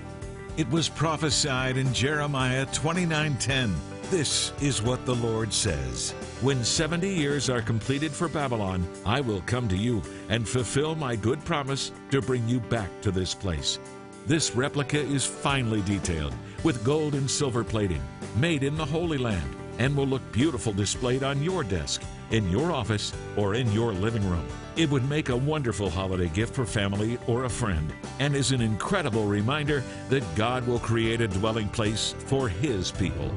It 0.58 0.70
was 0.70 0.90
prophesied 0.90 1.78
in 1.78 1.94
Jeremiah 1.94 2.66
29:10. 2.68 3.74
This 4.12 4.52
is 4.60 4.82
what 4.82 5.06
the 5.06 5.16
Lord 5.16 5.54
says: 5.54 6.12
When 6.42 6.66
70 6.66 7.08
years 7.08 7.50
are 7.50 7.62
completed 7.62 8.12
for 8.12 8.28
Babylon, 8.28 8.86
I 9.06 9.22
will 9.22 9.40
come 9.46 9.70
to 9.70 9.78
you 9.78 10.02
and 10.28 10.46
fulfill 10.46 10.96
my 10.96 11.16
good 11.16 11.42
promise 11.46 11.94
to 12.10 12.22
bring 12.22 12.46
you 12.46 12.60
back 12.60 12.90
to 13.04 13.12
this 13.12 13.34
place. 13.34 13.80
This 14.28 14.54
replica 14.54 15.00
is 15.00 15.26
finely 15.26 15.82
detailed 15.84 16.34
with 16.62 16.84
gold 16.84 17.16
and 17.16 17.32
silver 17.32 17.64
plating, 17.64 18.02
made 18.36 18.64
in 18.64 18.76
the 18.76 18.86
Holy 18.86 19.18
Land, 19.18 19.56
and 19.80 19.96
will 19.96 20.08
look 20.08 20.30
beautiful 20.34 20.74
displayed 20.74 21.24
on 21.24 21.42
your 21.42 21.64
desk, 21.64 22.04
in 22.32 22.50
your 22.50 22.72
office, 22.72 23.14
or 23.38 23.56
in 23.56 23.72
your 23.72 23.94
living 23.94 24.28
room. 24.30 24.46
It 24.78 24.90
would 24.90 25.08
make 25.10 25.30
a 25.30 25.36
wonderful 25.36 25.90
holiday 25.90 26.30
gift 26.30 26.56
for 26.56 26.66
family 26.66 27.18
or 27.28 27.44
a 27.44 27.50
friend, 27.50 27.94
and 28.20 28.36
is 28.36 28.52
an 28.52 28.62
incredible 28.62 29.26
reminder 29.26 29.84
that 30.10 30.24
God 30.36 30.66
will 30.66 30.80
create 30.80 31.20
a 31.20 31.28
dwelling 31.28 31.68
place 31.70 32.16
for 32.26 32.48
His 32.48 32.92
people. 32.92 33.30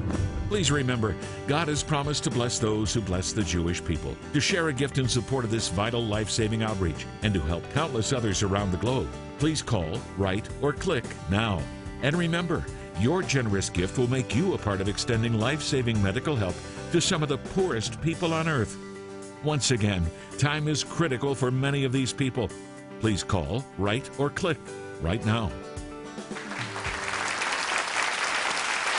Please 0.47 0.71
remember, 0.71 1.13
God 1.47 1.67
has 1.67 1.83
promised 1.83 2.23
to 2.23 2.31
bless 2.31 2.57
those 2.57 2.93
who 2.93 3.01
bless 3.01 3.33
the 3.33 3.43
Jewish 3.43 3.83
people, 3.83 4.15
to 4.31 4.39
share 4.39 4.69
a 4.69 4.73
gift 4.73 4.97
in 4.97 5.07
support 5.09 5.43
of 5.43 5.51
this 5.51 5.67
vital 5.67 6.03
life 6.03 6.29
saving 6.29 6.63
outreach, 6.63 7.05
and 7.21 7.33
to 7.33 7.41
help 7.41 7.69
countless 7.73 8.13
others 8.13 8.43
around 8.43 8.71
the 8.71 8.77
globe. 8.77 9.09
Please 9.37 9.61
call, 9.61 9.99
write, 10.17 10.47
or 10.61 10.71
click 10.71 11.03
now. 11.29 11.61
And 12.01 12.15
remember, 12.15 12.65
your 12.99 13.21
generous 13.21 13.69
gift 13.69 13.97
will 13.97 14.09
make 14.09 14.33
you 14.35 14.53
a 14.53 14.57
part 14.57 14.79
of 14.79 14.87
extending 14.87 15.33
life 15.33 15.61
saving 15.61 16.01
medical 16.01 16.35
help 16.35 16.55
to 16.91 17.01
some 17.01 17.23
of 17.23 17.29
the 17.29 17.37
poorest 17.37 18.01
people 18.01 18.33
on 18.33 18.47
earth. 18.47 18.77
Once 19.45 19.69
again, 19.69 20.03
time 20.39 20.67
is 20.67 20.83
critical 20.83 21.35
for 21.35 21.51
many 21.51 21.83
of 21.83 21.91
these 21.91 22.11
people. 22.11 22.49
Please 22.99 23.23
call, 23.23 23.63
write, 23.77 24.09
or 24.19 24.27
click 24.31 24.57
right 25.01 25.23
now. 25.23 25.51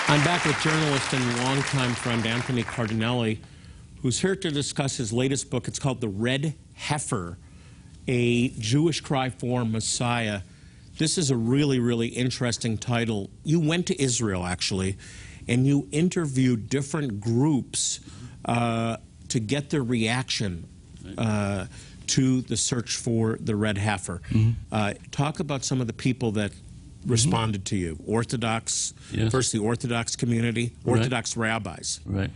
I'm 0.07 0.23
back 0.25 0.45
with 0.45 0.57
journalist 0.61 1.13
and 1.13 1.39
longtime 1.41 1.95
friend 1.95 2.25
Anthony 2.25 2.63
Cardinale, 2.63 3.39
who's 4.03 4.21
here 4.21 4.37
to 4.37 4.51
discuss 4.53 4.97
his 4.97 5.13
latest 5.13 5.51
book. 5.51 5.67
It's 5.67 5.81
called 5.81 6.01
The 6.01 6.09
Red 6.09 6.55
Heifer 6.77 7.39
A 8.07 8.51
Jewish 8.51 9.01
Cry 9.01 9.31
for 9.31 9.65
Messiah. 9.65 10.43
This 10.97 11.19
is 11.19 11.33
a 11.33 11.37
really, 11.37 11.81
really 11.81 12.07
interesting 12.07 12.79
title. 12.79 13.31
You 13.43 13.59
went 13.59 13.87
to 13.89 14.01
Israel, 14.01 14.47
actually, 14.47 14.97
and 15.49 15.67
you 15.67 15.89
interviewed 15.91 16.69
different 16.69 17.21
groups 17.21 17.99
uh, 18.45 18.99
to 19.29 19.41
get 19.41 19.71
their 19.71 19.83
reaction 19.83 20.67
uh, 21.19 21.67
to 22.09 22.41
the 22.43 22.57
search 22.57 22.97
for 22.97 23.37
the 23.41 23.55
red 23.57 23.79
heifer. 23.79 24.21
Uh, 24.73 24.95
talk 25.11 25.41
about 25.41 25.65
some 25.65 25.81
of 25.81 25.87
the 25.87 25.93
people 25.93 26.33
that 26.33 26.53
responded 27.07 27.65
to 27.67 27.77
you 27.77 27.99
Orthodox, 28.07 28.93
Yes. 29.13 29.31
first 29.31 29.53
the 29.53 29.59
Orthodox 29.61 30.17
community, 30.17 30.73
Right. 30.85 30.99
Orthodox 30.99 31.37
rabbis. 31.37 32.01
Right. 32.05 32.31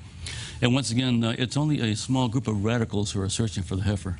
And 0.62 0.74
once 0.74 0.90
again, 0.90 1.24
uh, 1.24 1.34
it's 1.38 1.56
only 1.56 1.80
a 1.80 1.96
small 1.96 2.28
group 2.28 2.46
of 2.46 2.64
radicals 2.64 3.10
who 3.12 3.20
are 3.20 3.28
searching 3.28 3.62
for 3.62 3.76
the 3.76 3.82
heifer. 3.82 4.18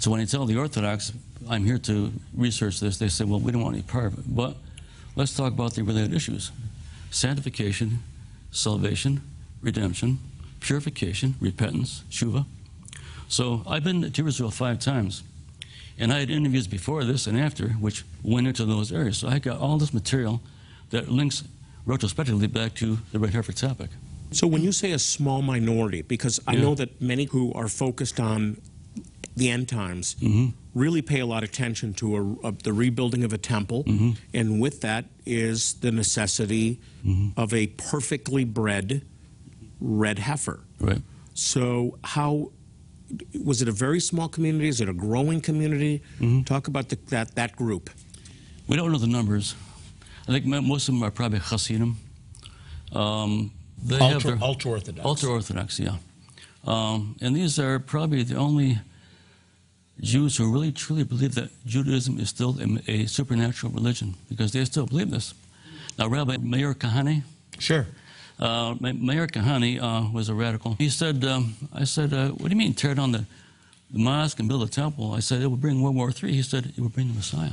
So 0.00 0.10
when 0.10 0.20
I 0.20 0.24
tell 0.24 0.46
the 0.46 0.56
Orthodox, 0.56 1.12
I'm 1.48 1.64
here 1.64 1.78
to 1.78 2.12
research 2.34 2.78
this, 2.80 2.98
they 2.98 3.08
say, 3.08 3.24
well, 3.24 3.40
we 3.40 3.52
don't 3.52 3.62
want 3.62 3.74
any 3.74 3.82
part 3.82 4.06
of 4.06 4.18
it. 4.18 4.24
But 4.34 4.56
let's 5.16 5.34
talk 5.34 5.52
about 5.52 5.74
the 5.74 5.82
related 5.82 6.14
issues 6.14 6.50
sanctification, 7.10 7.98
salvation, 8.50 9.22
redemption, 9.62 10.18
purification, 10.60 11.34
repentance, 11.40 12.04
tshuva. 12.10 12.44
So 13.28 13.62
I've 13.66 13.84
been 13.84 14.10
to 14.12 14.26
Israel 14.26 14.50
five 14.50 14.78
times. 14.78 15.22
And 16.00 16.12
I 16.12 16.20
had 16.20 16.30
interviews 16.30 16.68
before 16.68 17.02
this 17.04 17.26
and 17.26 17.36
after, 17.36 17.70
which 17.70 18.04
went 18.22 18.46
into 18.46 18.64
those 18.64 18.92
areas. 18.92 19.18
So 19.18 19.28
I 19.28 19.40
got 19.40 19.58
all 19.58 19.78
this 19.78 19.92
material 19.92 20.40
that 20.90 21.10
links 21.10 21.42
retrospectively 21.86 22.46
back 22.46 22.74
to 22.74 22.98
the 23.12 23.18
red 23.18 23.32
heifer 23.34 23.52
topic. 23.52 23.90
So 24.30 24.46
when 24.46 24.62
you 24.62 24.70
say 24.72 24.92
a 24.92 24.98
small 24.98 25.42
minority, 25.42 26.02
because 26.02 26.38
I 26.46 26.52
Yeah. 26.54 26.60
know 26.62 26.74
that 26.76 27.00
many 27.00 27.24
who 27.24 27.52
are 27.54 27.68
focused 27.68 28.20
on 28.20 28.58
the 29.36 29.50
end 29.50 29.68
times 29.68 30.14
Mm-hmm. 30.20 30.46
really 30.74 31.02
pay 31.02 31.18
a 31.20 31.26
lot 31.26 31.42
of 31.42 31.48
attention 31.48 31.94
to 31.94 32.16
a, 32.16 32.48
a, 32.48 32.52
the 32.52 32.72
rebuilding 32.72 33.24
of 33.24 33.32
a 33.32 33.38
temple, 33.38 33.82
Mm-hmm. 33.84 34.10
and 34.34 34.60
with 34.60 34.80
that 34.82 35.04
is 35.26 35.74
the 35.80 35.90
necessity 35.90 36.78
Mm-hmm. 37.04 37.40
of 37.40 37.52
a 37.52 37.66
perfectly 37.90 38.44
bred 38.44 39.02
red 39.80 40.18
heifer. 40.18 40.60
Right. 40.80 41.02
So 41.34 41.98
how 42.04 42.50
was 43.42 43.62
it 43.62 43.68
a 43.68 43.72
very 43.72 44.00
small 44.00 44.28
community? 44.28 44.68
Is 44.68 44.80
it 44.80 44.88
a 44.88 44.92
growing 44.92 45.40
community? 45.40 46.02
Mm-hmm. 46.20 46.42
Talk 46.42 46.68
about 46.68 46.88
the, 46.88 46.96
that 47.08 47.34
that 47.36 47.56
group. 47.56 47.90
We 48.66 48.76
don't 48.76 48.92
know 48.92 48.98
the 48.98 49.06
numbers. 49.06 49.54
I 50.28 50.32
think 50.32 50.44
most 50.44 50.88
of 50.88 50.94
them 50.94 51.02
are 51.02 51.10
probably 51.10 51.38
Hasidim. 51.38 51.96
Um, 52.92 53.50
they 53.82 53.96
have 53.96 54.22
their 54.22 54.38
ultra 54.42 54.72
orthodox. 54.72 55.06
ultra 55.06 55.30
Orthodox, 55.30 55.78
yeah. 55.80 55.96
Um, 56.66 57.16
and 57.22 57.34
these 57.34 57.58
are 57.58 57.78
probably 57.78 58.24
the 58.24 58.36
only 58.36 58.78
Jews 60.00 60.36
who 60.36 60.52
really 60.52 60.70
truly 60.72 61.04
believe 61.04 61.34
that 61.36 61.50
Judaism 61.64 62.18
is 62.20 62.28
still 62.28 62.58
a, 62.60 62.90
a 62.90 63.06
supernatural 63.06 63.72
religion 63.72 64.14
because 64.28 64.52
they 64.52 64.64
still 64.64 64.86
believe 64.86 65.10
this. 65.10 65.32
Now, 65.98 66.08
Rabbi 66.08 66.36
Meir 66.38 66.74
Kahane, 66.74 67.22
Sure. 67.58 67.86
Uh, 68.38 68.74
Ma- 68.80 68.92
Meir 68.92 69.26
Kahane 69.26 69.80
uh, 69.82 70.10
was 70.12 70.28
a 70.28 70.34
radical. 70.34 70.74
He 70.78 70.88
said, 70.88 71.24
um, 71.24 71.54
I 71.72 71.84
said, 71.84 72.12
uh, 72.12 72.28
what 72.30 72.44
do 72.44 72.50
you 72.50 72.56
mean 72.56 72.74
tear 72.74 72.94
down 72.94 73.12
the, 73.12 73.24
the 73.90 73.98
mosque 73.98 74.38
and 74.38 74.48
build 74.48 74.62
a 74.62 74.68
temple? 74.70 75.12
I 75.12 75.20
said, 75.20 75.42
it 75.42 75.48
would 75.48 75.60
bring 75.60 75.80
World 75.82 75.96
War 75.96 76.10
III. 76.10 76.32
He 76.32 76.42
said, 76.42 76.72
it 76.76 76.80
would 76.80 76.92
bring 76.94 77.08
the 77.08 77.14
Messiah. 77.14 77.50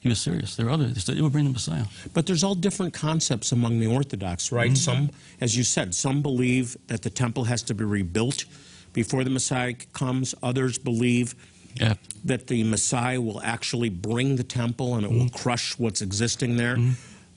He 0.00 0.08
was 0.08 0.20
serious. 0.20 0.54
There 0.54 0.66
are 0.68 0.70
others. 0.70 0.94
He 0.94 1.00
said, 1.00 1.16
it 1.16 1.22
would 1.22 1.32
bring 1.32 1.44
the 1.46 1.50
Messiah. 1.50 1.84
But 2.14 2.26
there's 2.26 2.44
all 2.44 2.54
different 2.54 2.94
concepts 2.94 3.50
among 3.50 3.80
the 3.80 3.88
Orthodox, 3.88 4.52
right? 4.52 4.76
Some, 4.76 5.10
as 5.40 5.56
you 5.56 5.64
said, 5.64 5.92
some 5.94 6.22
believe 6.22 6.76
that 6.86 7.02
the 7.02 7.10
temple 7.10 7.44
has 7.44 7.62
to 7.64 7.74
be 7.74 7.82
rebuilt 7.84 8.44
before 8.92 9.24
the 9.24 9.30
Messiah 9.30 9.74
comes. 9.92 10.34
Others 10.42 10.78
believe 10.78 11.34
Yeah. 11.74 11.94
that 12.24 12.46
the 12.46 12.62
Messiah 12.62 13.20
will 13.20 13.40
actually 13.42 13.88
bring 13.88 14.36
the 14.36 14.44
temple 14.44 14.94
and 14.94 15.04
it 15.04 15.10
will 15.10 15.28
crush 15.30 15.76
what's 15.80 16.00
existing 16.00 16.56
there. 16.56 16.78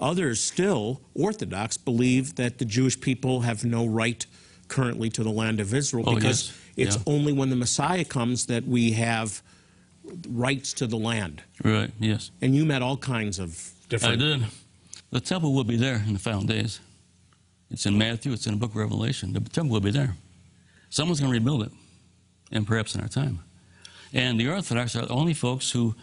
Others 0.01 0.41
still, 0.43 1.01
Orthodox, 1.13 1.77
believe 1.77 2.35
that 2.35 2.57
the 2.57 2.65
Jewish 2.65 2.99
people 2.99 3.41
have 3.41 3.63
no 3.63 3.85
right 3.85 4.25
currently 4.67 5.09
to 5.11 5.23
the 5.23 5.29
land 5.29 5.59
of 5.59 5.73
Israel 5.73 6.05
Oh, 6.07 6.15
because 6.15 6.47
yes. 6.75 6.87
it's 6.87 6.95
Yeah. 6.95 7.13
only 7.13 7.33
when 7.33 7.49
the 7.49 7.55
Messiah 7.55 8.03
comes 8.05 8.47
that 8.47 8.65
we 8.65 8.93
have 8.93 9.41
rights 10.27 10.73
to 10.73 10.87
the 10.87 10.97
land. 10.97 11.43
Right, 11.63 11.91
yes. 11.99 12.31
And 12.41 12.55
you 12.55 12.65
met 12.65 12.81
all 12.81 12.97
kinds 12.97 13.37
of 13.37 13.71
different. 13.89 14.13
I 14.21 14.25
did. 14.25 14.45
The 15.11 15.19
temple 15.19 15.53
will 15.53 15.63
be 15.65 15.75
there 15.75 16.03
in 16.07 16.13
the 16.13 16.19
final 16.19 16.43
days. 16.43 16.79
It's 17.69 17.85
in 17.85 17.97
Matthew, 17.97 18.33
it's 18.33 18.47
in 18.47 18.53
the 18.53 18.59
book 18.59 18.71
of 18.71 18.77
Revelation. 18.77 19.33
The 19.33 19.39
temple 19.41 19.73
will 19.73 19.81
be 19.81 19.91
there. 19.91 20.15
Someone's 20.89 21.19
going 21.19 21.31
to 21.31 21.37
rebuild 21.39 21.63
it, 21.63 21.71
and 22.51 22.65
perhaps 22.67 22.95
in 22.95 23.01
our 23.01 23.07
time. 23.07 23.39
And 24.13 24.39
the 24.39 24.49
Orthodox 24.49 24.95
are 24.95 25.05
the 25.05 25.13
only 25.13 25.33
folks 25.33 25.71
who 25.71 25.95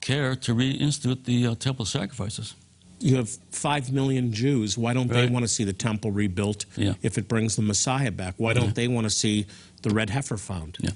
care 0.00 0.36
to 0.36 0.54
reinstitute 0.54 1.24
the 1.24 1.46
uh, 1.48 1.54
temple 1.56 1.84
sacrifices. 1.84 2.54
You 3.00 3.16
have 3.16 3.28
five 3.50 3.90
million 3.92 4.32
Jews. 4.32 4.76
Why 4.78 4.92
don't 4.94 5.08
they 5.08 5.26
want 5.28 5.42
to 5.44 5.48
see 5.48 5.64
the 5.64 5.72
temple 5.72 6.10
rebuilt 6.12 6.66
Yeah. 6.76 6.94
if 7.02 7.16
it 7.18 7.28
brings 7.28 7.56
the 7.56 7.62
Messiah 7.62 8.10
back? 8.10 8.34
Why 8.36 8.52
don't 8.52 8.74
they 8.74 8.88
want 8.88 9.04
to 9.06 9.10
see 9.10 9.46
the 9.82 9.90
red 9.90 10.10
heifer 10.10 10.36
found? 10.36 10.76
Yeah. 10.80 10.90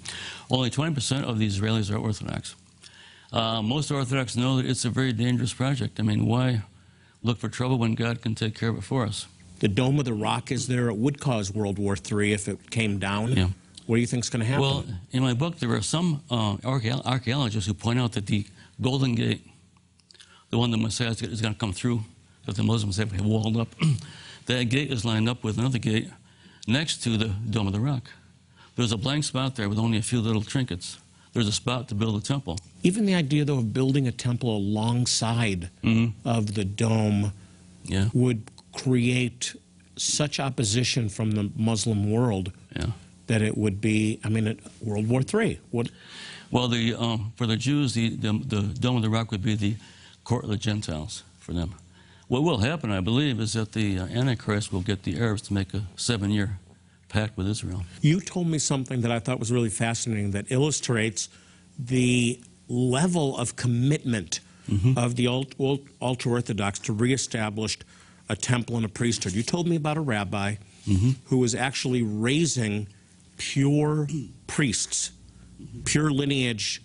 Only 0.51 0.71
20% 0.71 1.25
of 1.25 1.39
the 1.39 1.47
Israelis 1.47 1.91
are 1.93 1.97
Orthodox. 1.99 2.55
Uh, 3.33 3.63
most 3.63 3.91
Orthodox 3.91 4.37
know 4.37 4.57
that 4.59 4.67
it's 4.67 4.85
a 4.85 4.91
very 4.91 5.13
dangerous 5.13 5.53
project. 5.53 5.99
I 5.99 6.03
mean, 6.03 6.27
why 6.27 6.63
look 7.23 7.39
for 7.39 7.49
trouble 7.49 7.79
when 7.79 7.95
God 7.95 8.21
can 8.23 8.35
take 8.35 8.55
care 8.55 8.69
of 8.69 8.77
it 8.79 8.85
for 8.85 9.05
us? 9.05 9.27
The 9.61 9.69
Dome 9.69 9.99
of 9.99 10.05
the 10.05 10.13
Rock 10.13 10.53
is 10.53 10.67
there. 10.69 10.89
It 10.89 10.97
would 10.97 11.21
cause 11.21 11.53
World 11.53 11.79
War 11.79 11.97
III 11.97 12.33
if 12.33 12.49
it 12.49 12.71
came 12.71 12.99
down. 12.99 13.33
Yeah. 13.33 13.49
What 13.87 13.97
do 13.97 14.01
you 14.01 14.07
think 14.07 14.25
is 14.25 14.31
going 14.31 14.41
to 14.41 14.47
happen? 14.47 14.63
Well, 14.63 14.85
in 15.13 15.23
my 15.23 15.35
book, 15.35 15.59
there 15.59 15.73
are 15.75 15.83
some 15.83 16.23
uh, 16.31 16.57
archae- 16.59 17.05
archaeologists 17.05 17.67
who 17.67 17.75
point 17.75 17.99
out 17.99 18.13
that 18.13 18.27
the 18.27 18.47
Golden 18.81 19.15
Gate, 19.15 19.47
the 20.51 20.59
one 20.59 20.71
the 20.71 20.77
Messiah 20.77 21.11
is 21.11 21.41
going 21.41 21.55
to 21.55 21.61
come 21.61 21.73
through, 21.73 22.01
that 22.47 22.57
the 22.57 22.63
Muslims 22.63 22.97
have 22.97 23.19
walled 23.21 23.57
up, 23.57 23.69
that 24.47 24.65
gate 24.65 24.93
is 24.93 25.05
lined 25.05 25.29
up 25.29 25.43
with 25.45 25.59
another 25.59 25.79
gate 25.79 26.09
next 26.67 27.03
to 27.05 27.17
the 27.17 27.29
Dome 27.51 27.67
of 27.67 27.73
the 27.73 27.81
Rock. 27.81 28.11
There's 28.77 28.93
a 28.93 28.97
blank 28.97 29.25
spot 29.25 29.57
there 29.57 29.69
with 29.69 29.79
only 29.79 29.99
a 29.99 30.03
few 30.03 30.21
little 30.21 30.43
trinkets. 30.43 30.99
There's 31.33 31.49
a 31.49 31.53
spot 31.53 31.89
to 31.89 31.95
build 31.95 32.21
a 32.21 32.25
temple. 32.25 32.59
Even 32.83 33.07
the 33.07 33.15
idea, 33.15 33.45
though, 33.45 33.59
of 33.59 33.73
building 33.73 34.07
a 34.07 34.13
temple 34.13 34.57
alongside 34.57 35.71
Mm-hmm. 35.83 36.29
of 36.29 36.55
the 36.55 36.65
dome 36.65 37.33
Yeah, 37.85 38.09
would 38.15 38.43
create 38.73 39.55
such 39.97 40.41
opposition 40.41 41.09
from 41.09 41.33
the 41.33 41.51
Muslim 41.57 42.11
world 42.11 42.53
yeah. 42.77 42.87
that 43.27 43.43
it 43.43 43.57
would 43.57 43.81
be, 43.81 44.21
I 44.25 44.29
mean, 44.29 44.61
World 44.81 45.09
War 45.09 45.23
III. 45.23 45.61
What, 45.71 45.89
Well, 46.51 46.69
the, 46.69 46.95
um, 46.95 47.33
for 47.37 47.47
the 47.47 47.57
Jews, 47.57 47.95
the, 47.95 48.11
the, 48.11 48.33
the 48.33 48.63
Dome 48.81 48.97
of 48.97 49.03
the 49.03 49.11
Rock 49.11 49.31
would 49.31 49.43
be 49.43 49.55
the 49.55 49.75
court 50.25 50.45
of 50.45 50.51
the 50.51 50.57
Gentiles 50.57 51.23
for 51.39 51.53
them. 51.53 51.75
What 52.29 52.43
will 52.43 52.59
happen, 52.59 52.91
I 52.91 53.01
believe, 53.01 53.39
is 53.41 53.53
that 53.53 53.73
the 53.73 53.99
uh, 53.99 54.07
Antichrist 54.07 54.73
will 54.73 54.81
get 54.81 55.03
the 55.03 55.19
Arabs 55.19 55.43
to 55.43 55.53
make 55.55 55.75
a 55.75 55.83
seven 55.97 56.31
year 56.31 56.59
pact 57.09 57.37
with 57.37 57.47
Israel. 57.47 57.85
You 58.01 58.21
told 58.21 58.49
me 58.49 58.59
something 58.59 59.03
that 59.03 59.13
I 59.13 59.19
thought 59.21 59.39
was 59.39 59.53
really 59.53 59.69
fascinating 59.71 60.31
that 60.33 60.47
illustrates 60.51 61.29
the 61.79 62.41
level 62.69 63.37
of 63.37 63.57
commitment 63.57 64.41
of 64.97 65.17
the 65.17 65.27
ultra 65.29 66.33
Orthodox 66.33 66.79
to 66.81 66.95
reestablish 66.95 67.77
a 68.31 68.35
temple 68.35 68.77
and 68.77 68.85
a 68.87 68.89
priesthood. 68.89 69.35
You 69.35 69.43
told 69.43 69.69
me 69.69 69.77
about 69.77 69.99
a 69.99 70.01
rabbi 70.01 70.55
who 71.27 71.37
was 71.39 71.55
actually 71.55 72.03
raising 72.03 72.89
pure 73.37 74.09
priests, 74.47 75.11
pure 75.85 76.11
lineage 76.11 76.81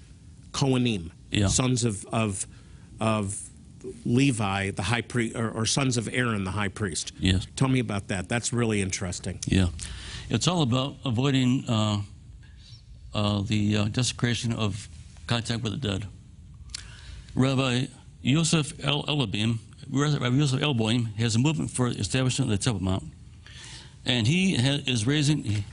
Kohanim, 0.52 1.12
Yeah. 1.32 1.48
sons 1.48 1.86
of, 1.86 2.06
of, 2.12 2.46
of 3.00 3.50
Levi, 4.06 4.72
the 4.72 4.84
high 4.84 5.02
priest, 5.02 5.36
or, 5.36 5.50
or 5.52 5.66
sons 5.66 5.98
of 5.98 6.10
Aaron, 6.12 6.44
the 6.44 6.52
high 6.52 6.68
priest. 6.68 7.14
Yes. 7.20 7.48
Tell 7.56 7.68
me 7.68 7.80
about 7.80 8.08
that. 8.10 8.28
That's 8.28 8.52
really 8.52 8.82
interesting. 8.82 9.40
Yeah. 9.46 9.68
It's 10.30 10.48
all 10.48 10.62
about 10.62 10.96
avoiding 11.06 11.68
uh, 11.68 12.02
uh, 13.14 13.42
the 13.42 13.78
uh, 13.78 13.84
desecration 13.86 14.54
of 14.54 14.88
contact 15.28 15.64
with 15.64 15.80
the 15.80 15.88
dead. 15.88 16.08
Rabbi 17.36 17.86
Yosef 18.22 18.74
El 18.86 19.04
Elabim, 19.04 19.60
Rabbi 19.90 20.28
Yosef 20.36 20.60
Elboim, 20.60 21.16
has 21.16 21.36
a 21.36 21.40
movement 21.40 21.72
for 21.72 21.88
establishment 21.88 22.52
of 22.52 22.58
the 22.58 22.64
Temple 22.64 22.84
Mount. 22.84 23.04
And 24.06 24.28
he 24.28 24.56
ha- 24.56 24.82
is 24.86 25.08
raising, 25.08 25.44
he, 25.44 25.64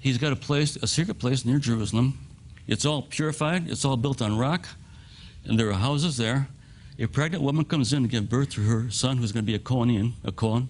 he's 0.00 0.18
got 0.18 0.32
a 0.32 0.36
place, 0.36 0.76
a 0.76 0.86
secret 0.86 1.18
place 1.18 1.44
near 1.44 1.58
Jerusalem. 1.58 2.18
It's 2.66 2.84
all 2.84 3.02
purified, 3.02 3.68
it's 3.70 3.84
all 3.84 3.96
built 3.96 4.20
on 4.20 4.36
rock, 4.36 4.68
and 5.44 5.58
there 5.58 5.68
are 5.70 5.74
houses 5.74 6.16
there. 6.16 6.48
A 6.98 7.06
pregnant 7.06 7.42
woman 7.42 7.64
comes 7.64 7.92
in 7.92 8.02
to 8.02 8.08
give 8.08 8.28
birth 8.28 8.50
to 8.50 8.62
her 8.62 8.90
son, 8.90 9.18
who's 9.18 9.32
going 9.32 9.44
to 9.44 9.46
be 9.46 9.54
a 9.54 9.58
Kohanim, 9.58 10.12
a 10.24 10.32
Kohen. 10.32 10.68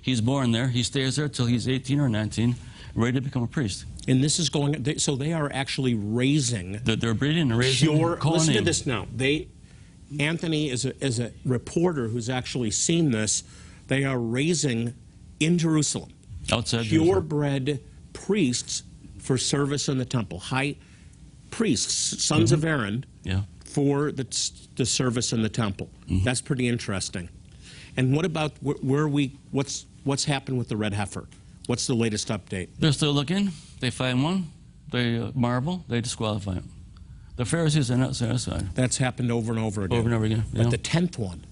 He's 0.00 0.20
born 0.20 0.50
there. 0.50 0.68
He 0.68 0.82
stays 0.82 1.16
there 1.16 1.28
till 1.28 1.46
he's 1.46 1.68
18 1.68 2.00
or 2.00 2.08
19, 2.08 2.56
ready 2.96 3.12
to 3.12 3.20
become 3.20 3.44
a 3.44 3.46
priest. 3.46 3.84
And 4.08 4.22
this 4.22 4.40
is 4.40 4.48
going. 4.48 4.82
They, 4.82 4.96
so 4.96 5.14
they 5.14 5.32
are 5.32 5.48
actually 5.52 5.94
raising 5.94 6.80
They're, 6.82 6.96
they're 6.96 7.14
breeding 7.14 7.52
and 7.52 7.58
raising 7.58 7.96
pure. 7.96 8.16
Kohanim. 8.16 8.32
Listen 8.32 8.54
to 8.54 8.60
this 8.62 8.86
now. 8.86 9.06
They, 9.14 9.46
Anthony 10.18 10.68
is 10.70 10.84
a, 10.84 11.04
is 11.04 11.20
a 11.20 11.30
reporter 11.44 12.08
who's 12.08 12.28
actually 12.28 12.72
seen 12.72 13.12
this. 13.12 13.44
They 13.86 14.02
are 14.04 14.18
raising 14.18 14.94
in 15.38 15.58
Jerusalem 15.58 16.12
outside 16.50 16.84
Jerusalem. 16.84 17.28
purebred 17.28 17.80
priests 18.12 18.82
for 19.20 19.38
service 19.38 19.88
in 19.88 19.98
the 19.98 20.04
temple. 20.04 20.40
High, 20.40 20.76
priests, 21.50 22.24
sons 22.24 22.50
of 22.50 22.60
mm-hmm. 22.60 22.68
Aaron, 22.68 23.06
Yeah. 23.22 23.42
For 23.72 24.12
the, 24.12 24.26
the 24.76 24.86
service 24.86 25.32
in 25.32 25.42
the 25.42 25.48
temple. 25.48 25.88
That's 26.24 26.40
pretty 26.40 26.68
interesting. 26.68 27.28
And 27.96 28.14
what 28.14 28.24
about 28.24 28.52
where, 28.60 28.76
where 28.76 29.08
we? 29.08 29.36
What's 29.50 29.86
what's 30.04 30.24
happened 30.24 30.58
with 30.58 30.68
the 30.68 30.76
red 30.76 30.94
heifer? 30.94 31.26
What's 31.66 31.86
the 31.86 31.94
latest 31.94 32.28
update? 32.28 32.68
They're 32.78 32.92
still 32.92 33.12
looking. 33.12 33.50
They 33.80 33.90
find 33.90 34.22
one. 34.22 34.50
They 34.90 35.18
uh, 35.18 35.30
marvel. 35.34 35.84
They 35.88 36.00
disqualify 36.00 36.54
him. 36.54 36.70
The 37.36 37.44
Pharisees 37.44 37.90
are 37.90 37.96
not 37.96 38.14
satisfied. 38.14 38.74
That's 38.74 38.98
happened 38.98 39.30
over 39.32 39.52
and 39.52 39.60
over 39.60 39.84
again. 39.84 39.98
Over 39.98 40.08
and 40.08 40.14
over 40.14 40.24
again. 40.24 40.44
But 40.52 40.70
the 40.70 40.78
tenth 40.78 41.18
one, 41.18 41.44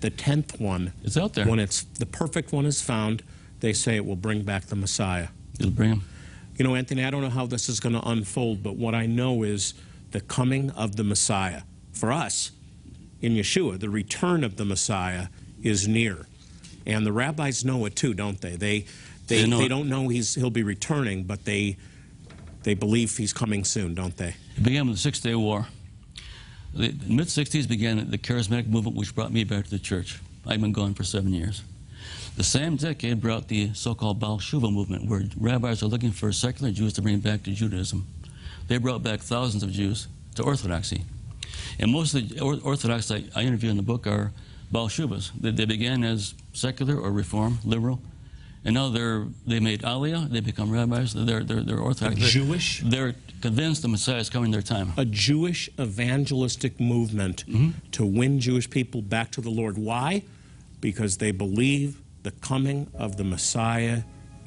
the 0.00 0.10
tenth 0.10 0.60
one, 0.60 0.92
it's 1.02 1.16
out 1.16 1.34
there. 1.34 1.46
when 1.46 1.58
it's 1.58 1.82
the 1.82 2.06
perfect 2.06 2.52
one 2.52 2.66
is 2.66 2.80
found, 2.80 3.22
they 3.60 3.72
say 3.72 3.96
it 3.96 4.06
will 4.06 4.16
bring 4.16 4.42
back 4.42 4.66
the 4.66 4.76
Messiah. 4.76 5.28
It'll 5.58 5.72
bring 5.72 5.90
him. 5.90 6.02
You 6.56 6.64
know, 6.64 6.74
Anthony, 6.74 7.04
I 7.04 7.10
don't 7.10 7.22
know 7.22 7.30
how 7.30 7.46
this 7.46 7.68
is 7.68 7.78
going 7.78 7.94
to 7.94 8.08
unfold, 8.08 8.62
but 8.62 8.76
what 8.76 8.94
I 8.94 9.06
know 9.06 9.42
is 9.44 9.74
the 10.10 10.20
coming 10.20 10.70
of 10.70 10.96
the 10.96 11.04
Messiah. 11.04 11.62
For 11.92 12.12
us, 12.12 12.52
in 13.20 13.34
Yeshua, 13.34 13.78
the 13.80 13.90
return 13.90 14.44
of 14.44 14.56
the 14.56 14.64
Messiah 14.64 15.28
is 15.62 15.88
near. 15.88 16.26
And 16.86 17.04
the 17.04 17.12
rabbis 17.12 17.64
know 17.64 17.84
it 17.84 17.96
too, 17.96 18.14
don't 18.14 18.40
they? 18.40 18.56
They 18.56 18.86
they, 19.26 19.44
They 19.44 19.50
they 19.50 19.68
don't 19.68 19.88
know 19.88 20.08
he's 20.08 20.34
he'll 20.34 20.50
be 20.50 20.62
returning, 20.62 21.24
but 21.24 21.44
they 21.44 21.76
they 22.62 22.74
believe 22.74 23.16
he's 23.16 23.32
coming 23.32 23.64
soon, 23.64 23.94
don't 23.94 24.16
they? 24.16 24.34
It 24.56 24.62
began 24.62 24.86
with 24.86 24.96
the 24.96 25.00
Six 25.00 25.20
Day 25.20 25.34
War. 25.34 25.66
The 26.74 26.94
mid 27.06 27.28
60s 27.28 27.66
began 27.66 28.10
the 28.10 28.18
charismatic 28.18 28.68
movement, 28.68 28.96
which 28.96 29.14
brought 29.14 29.32
me 29.32 29.44
back 29.44 29.64
to 29.64 29.70
the 29.70 29.78
church. 29.78 30.20
I've 30.46 30.60
been 30.60 30.72
gone 30.72 30.94
for 30.94 31.04
seven 31.04 31.32
years. 31.32 31.62
The 32.36 32.44
same 32.44 32.76
decade 32.76 33.20
brought 33.20 33.48
the 33.48 33.72
so 33.74 33.94
called 33.94 34.20
Baal 34.20 34.38
Shuva 34.38 34.72
movement, 34.72 35.08
where 35.08 35.24
rabbis 35.36 35.82
are 35.82 35.86
looking 35.86 36.12
for 36.12 36.30
secular 36.30 36.70
Jews 36.70 36.92
to 36.94 37.02
bring 37.02 37.18
back 37.18 37.42
to 37.44 37.50
Judaism. 37.52 38.06
They 38.68 38.78
brought 38.78 39.02
back 39.02 39.20
thousands 39.20 39.62
of 39.62 39.72
Jews 39.72 40.08
to 40.36 40.42
Orthodoxy. 40.42 41.04
And 41.80 41.90
most 41.90 42.14
of 42.14 42.28
the 42.28 42.40
Orthodox 42.40 43.10
I, 43.10 43.24
I 43.34 43.42
interview 43.42 43.70
in 43.70 43.76
the 43.76 43.82
book 43.82 44.06
are 44.06 44.32
Baal 44.70 44.88
Shuvas. 44.88 45.30
They, 45.38 45.50
they 45.50 45.64
began 45.64 46.04
as 46.04 46.34
secular 46.52 46.96
or 46.98 47.10
reform, 47.10 47.58
liberal, 47.64 48.00
and 48.64 48.74
now 48.74 48.90
they're 48.90 49.26
they 49.46 49.60
made 49.60 49.82
Aliyah. 49.82 50.30
They 50.30 50.40
become 50.40 50.70
rabbis. 50.70 51.14
They're 51.14 51.44
they're, 51.44 51.62
they're 51.62 51.78
Orthodox. 51.78 52.20
They're- 52.20 52.28
Jewish? 52.28 52.82
They're 52.84 53.14
convinced 53.40 53.82
the 53.82 53.88
Messiah 53.88 54.18
is 54.18 54.28
coming 54.28 54.50
their 54.50 54.62
time. 54.62 54.92
a 54.96 55.04
Jewish 55.04 55.70
evangelistic 55.78 56.80
movement 56.80 57.46
mm-hmm. 57.46 57.70
to 57.92 58.04
win 58.04 58.40
Jewish 58.40 58.68
people 58.68 59.00
back 59.00 59.30
to 59.32 59.40
the 59.40 59.50
Lord. 59.50 59.78
Why? 59.78 60.24
Because 60.80 61.18
they 61.18 61.30
believe 61.30 62.00
the 62.24 62.32
coming 62.32 62.88
of 62.94 63.16
the 63.16 63.24
Messiah 63.24 64.02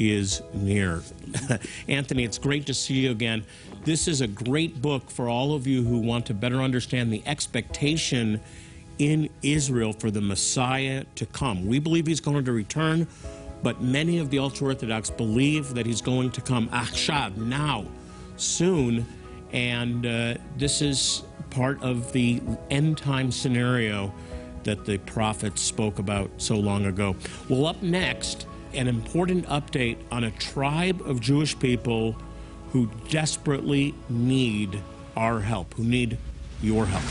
is 0.10 0.41
near. 0.53 1.03
Anthony, 1.88 2.24
it's 2.24 2.38
great 2.38 2.65
to 2.65 2.74
see 2.74 2.96
you 2.96 3.12
again. 3.12 3.43
This 3.84 4.08
is 4.08 4.22
a 4.22 4.27
great 4.27 4.81
book 4.81 5.10
for 5.10 5.27
all 5.29 5.53
of 5.53 5.67
you 5.67 5.84
who 5.84 6.00
want 6.00 6.25
to 6.27 6.34
better 6.34 6.62
understand 6.62 7.12
the 7.12 7.22
expectation 7.25 8.39
in 9.00 9.29
Israel 9.41 9.93
for 9.93 10.12
the 10.12 10.22
Messiah 10.22 11.05
to 11.15 11.25
come. 11.25 11.65
We 11.65 11.79
believe 11.79 12.05
he's 12.05 12.20
going 12.20 12.46
to 12.46 12.51
return, 12.51 13.08
but 13.63 13.81
many 13.81 14.20
of 14.20 14.29
the 14.29 14.39
ultra 14.39 14.67
Orthodox 14.67 15.10
believe 15.10 15.74
that 15.74 15.86
he's 15.86 16.01
going 16.01 16.31
to 16.31 16.41
come 16.41 16.70
achshav, 16.70 17.38
now, 17.38 17.86
soon. 18.38 19.05
And 19.51 20.05
uh, 20.05 20.36
this 20.58 20.81
is 20.81 21.24
part 21.50 21.81
of 21.81 22.12
the 22.13 22.41
end 22.70 22.98
time 22.98 23.31
scenario 23.31 24.13
that 24.63 24.86
the 24.86 24.98
prophets 25.00 25.62
spoke 25.62 26.00
about 26.00 26.29
so 26.38 26.55
long 26.55 26.86
ago. 26.86 27.15
Well, 27.50 27.65
up 27.65 27.81
next, 27.81 28.46
an 28.74 28.88
important 28.88 29.46
update 29.48 29.98
on 30.12 30.24
a 30.24 30.32
tribe 30.32 31.01
of 31.01 31.20
Jewish 31.20 31.58
people 31.58 32.16
who 32.72 32.90
desperately 33.10 33.94
need 34.10 34.82
our 35.16 35.40
help, 35.40 35.74
who 35.74 35.84
need 35.84 36.18
your 36.62 36.86
help. 36.86 37.04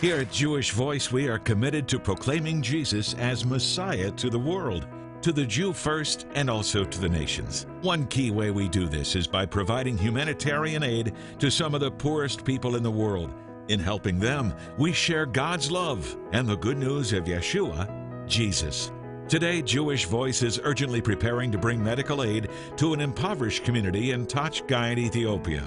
Here 0.00 0.20
at 0.20 0.30
Jewish 0.30 0.70
Voice, 0.72 1.10
we 1.10 1.28
are 1.28 1.38
committed 1.38 1.88
to 1.88 1.98
proclaiming 1.98 2.60
Jesus 2.60 3.14
as 3.14 3.46
Messiah 3.46 4.10
to 4.10 4.28
the 4.28 4.38
world, 4.38 4.86
to 5.22 5.32
the 5.32 5.46
Jew 5.46 5.72
first, 5.72 6.26
and 6.34 6.50
also 6.50 6.84
to 6.84 7.00
the 7.00 7.08
nations. 7.08 7.66
One 7.80 8.06
key 8.08 8.30
way 8.30 8.50
we 8.50 8.68
do 8.68 8.86
this 8.86 9.16
is 9.16 9.26
by 9.26 9.46
providing 9.46 9.96
humanitarian 9.96 10.82
aid 10.82 11.14
to 11.38 11.50
some 11.50 11.74
of 11.74 11.80
the 11.80 11.90
poorest 11.90 12.44
people 12.44 12.76
in 12.76 12.82
the 12.82 12.90
world. 12.90 13.32
In 13.68 13.80
helping 13.80 14.18
them, 14.18 14.54
we 14.78 14.92
share 14.92 15.26
God's 15.26 15.70
love 15.70 16.16
and 16.32 16.46
the 16.46 16.56
good 16.56 16.76
news 16.76 17.12
of 17.12 17.24
Yeshua, 17.24 17.88
Jesus. 18.26 18.92
Today, 19.28 19.62
Jewish 19.62 20.04
Voice 20.04 20.42
is 20.42 20.60
urgently 20.64 21.00
preparing 21.00 21.50
to 21.50 21.58
bring 21.58 21.82
medical 21.82 22.22
aid 22.22 22.50
to 22.76 22.92
an 22.92 23.00
impoverished 23.00 23.64
community 23.64 24.10
in 24.10 24.26
Tachgain, 24.26 24.98
Ethiopia. 24.98 25.64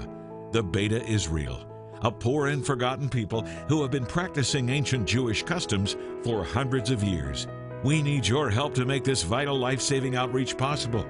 The 0.52 0.62
Beta 0.62 1.04
Israel 1.04 1.64
a 2.02 2.10
poor 2.10 2.48
and 2.48 2.64
forgotten 2.64 3.08
people 3.08 3.42
who 3.68 3.82
have 3.82 3.90
been 3.90 4.06
practicing 4.06 4.68
ancient 4.68 5.06
Jewish 5.06 5.42
customs 5.42 5.96
for 6.22 6.44
hundreds 6.44 6.90
of 6.90 7.02
years. 7.02 7.46
We 7.82 8.02
need 8.02 8.26
your 8.26 8.50
help 8.50 8.74
to 8.74 8.84
make 8.84 9.04
this 9.04 9.22
vital 9.22 9.58
life 9.58 9.80
saving 9.80 10.16
outreach 10.16 10.56
possible. 10.56 11.06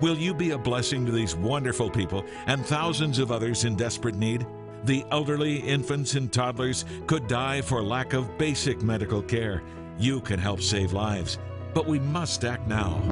Will 0.00 0.16
you 0.16 0.32
be 0.34 0.52
a 0.52 0.58
blessing 0.58 1.04
to 1.06 1.12
these 1.12 1.36
wonderful 1.36 1.90
people 1.90 2.24
and 2.46 2.64
thousands 2.64 3.18
of 3.18 3.30
others 3.30 3.64
in 3.64 3.76
desperate 3.76 4.14
need? 4.14 4.46
The 4.84 5.04
elderly, 5.10 5.56
infants, 5.56 6.14
and 6.14 6.32
toddlers 6.32 6.84
could 7.06 7.26
die 7.26 7.60
for 7.60 7.82
lack 7.82 8.12
of 8.12 8.38
basic 8.38 8.82
medical 8.82 9.22
care. 9.22 9.62
You 9.98 10.20
can 10.20 10.38
help 10.38 10.62
save 10.62 10.92
lives, 10.92 11.38
but 11.74 11.86
we 11.86 11.98
must 11.98 12.44
act 12.44 12.66
now. 12.66 13.02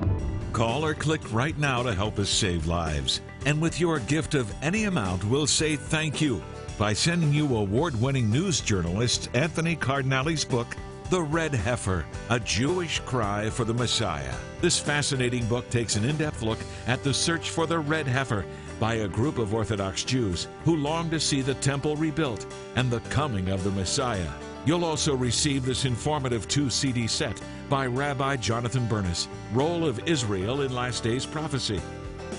Call 0.52 0.84
or 0.84 0.94
click 0.94 1.20
right 1.32 1.56
now 1.58 1.82
to 1.82 1.94
help 1.94 2.18
us 2.18 2.30
save 2.30 2.66
lives. 2.66 3.20
And 3.44 3.60
with 3.60 3.78
your 3.78 4.00
gift 4.00 4.34
of 4.34 4.52
any 4.62 4.84
amount, 4.84 5.24
we'll 5.24 5.46
say 5.46 5.76
thank 5.76 6.20
you 6.20 6.42
by 6.78 6.92
sending 6.92 7.32
you 7.32 7.56
award 7.56 8.00
winning 8.00 8.30
news 8.30 8.60
journalist 8.60 9.28
Anthony 9.34 9.76
Cardinale's 9.76 10.44
book, 10.44 10.76
The 11.10 11.22
Red 11.22 11.54
Heifer 11.54 12.06
A 12.30 12.40
Jewish 12.40 13.00
Cry 13.00 13.50
for 13.50 13.64
the 13.64 13.74
Messiah. 13.74 14.34
This 14.60 14.78
fascinating 14.78 15.44
book 15.46 15.68
takes 15.70 15.96
an 15.96 16.04
in 16.04 16.16
depth 16.16 16.42
look 16.42 16.58
at 16.86 17.04
the 17.04 17.12
search 17.12 17.50
for 17.50 17.66
the 17.66 17.78
red 17.78 18.06
heifer 18.06 18.44
by 18.78 18.94
a 18.94 19.08
group 19.08 19.38
of 19.38 19.54
Orthodox 19.54 20.04
Jews 20.04 20.48
who 20.64 20.76
long 20.76 21.10
to 21.10 21.20
see 21.20 21.42
the 21.42 21.54
temple 21.54 21.96
rebuilt 21.96 22.46
and 22.76 22.90
the 22.90 23.00
coming 23.10 23.48
of 23.48 23.64
the 23.64 23.70
Messiah. 23.70 24.30
You'll 24.64 24.84
also 24.84 25.14
receive 25.14 25.64
this 25.64 25.84
informative 25.84 26.46
two 26.48 26.70
CD 26.70 27.06
set 27.06 27.40
by 27.68 27.86
Rabbi 27.86 28.36
Jonathan 28.36 28.86
Bernis, 28.86 29.28
Role 29.52 29.86
of 29.86 30.00
Israel 30.06 30.62
in 30.62 30.74
Last 30.74 31.02
Days 31.02 31.24
Prophecy. 31.24 31.80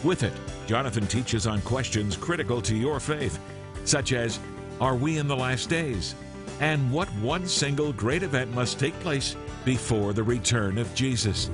With 0.04 0.24
it, 0.24 0.34
Jonathan 0.68 1.08
teaches 1.08 1.48
on 1.48 1.62
questions 1.62 2.16
critical 2.16 2.62
to 2.62 2.76
your 2.76 3.00
faith 3.00 3.40
such 3.86 4.14
as 4.14 4.40
Are 4.80 4.96
we 4.96 5.18
in 5.18 5.28
the 5.28 5.36
last 5.36 5.70
days? 5.70 6.16
And 6.60 6.92
what 6.92 7.08
one 7.16 7.48
single 7.48 7.94
great 7.94 8.24
event 8.24 8.54
must 8.54 8.80
take 8.80 8.98
place 9.00 9.36
before 9.66 10.14
the 10.14 10.24
return 10.24 10.78
of 10.78 10.94
Jesus? 10.94 11.50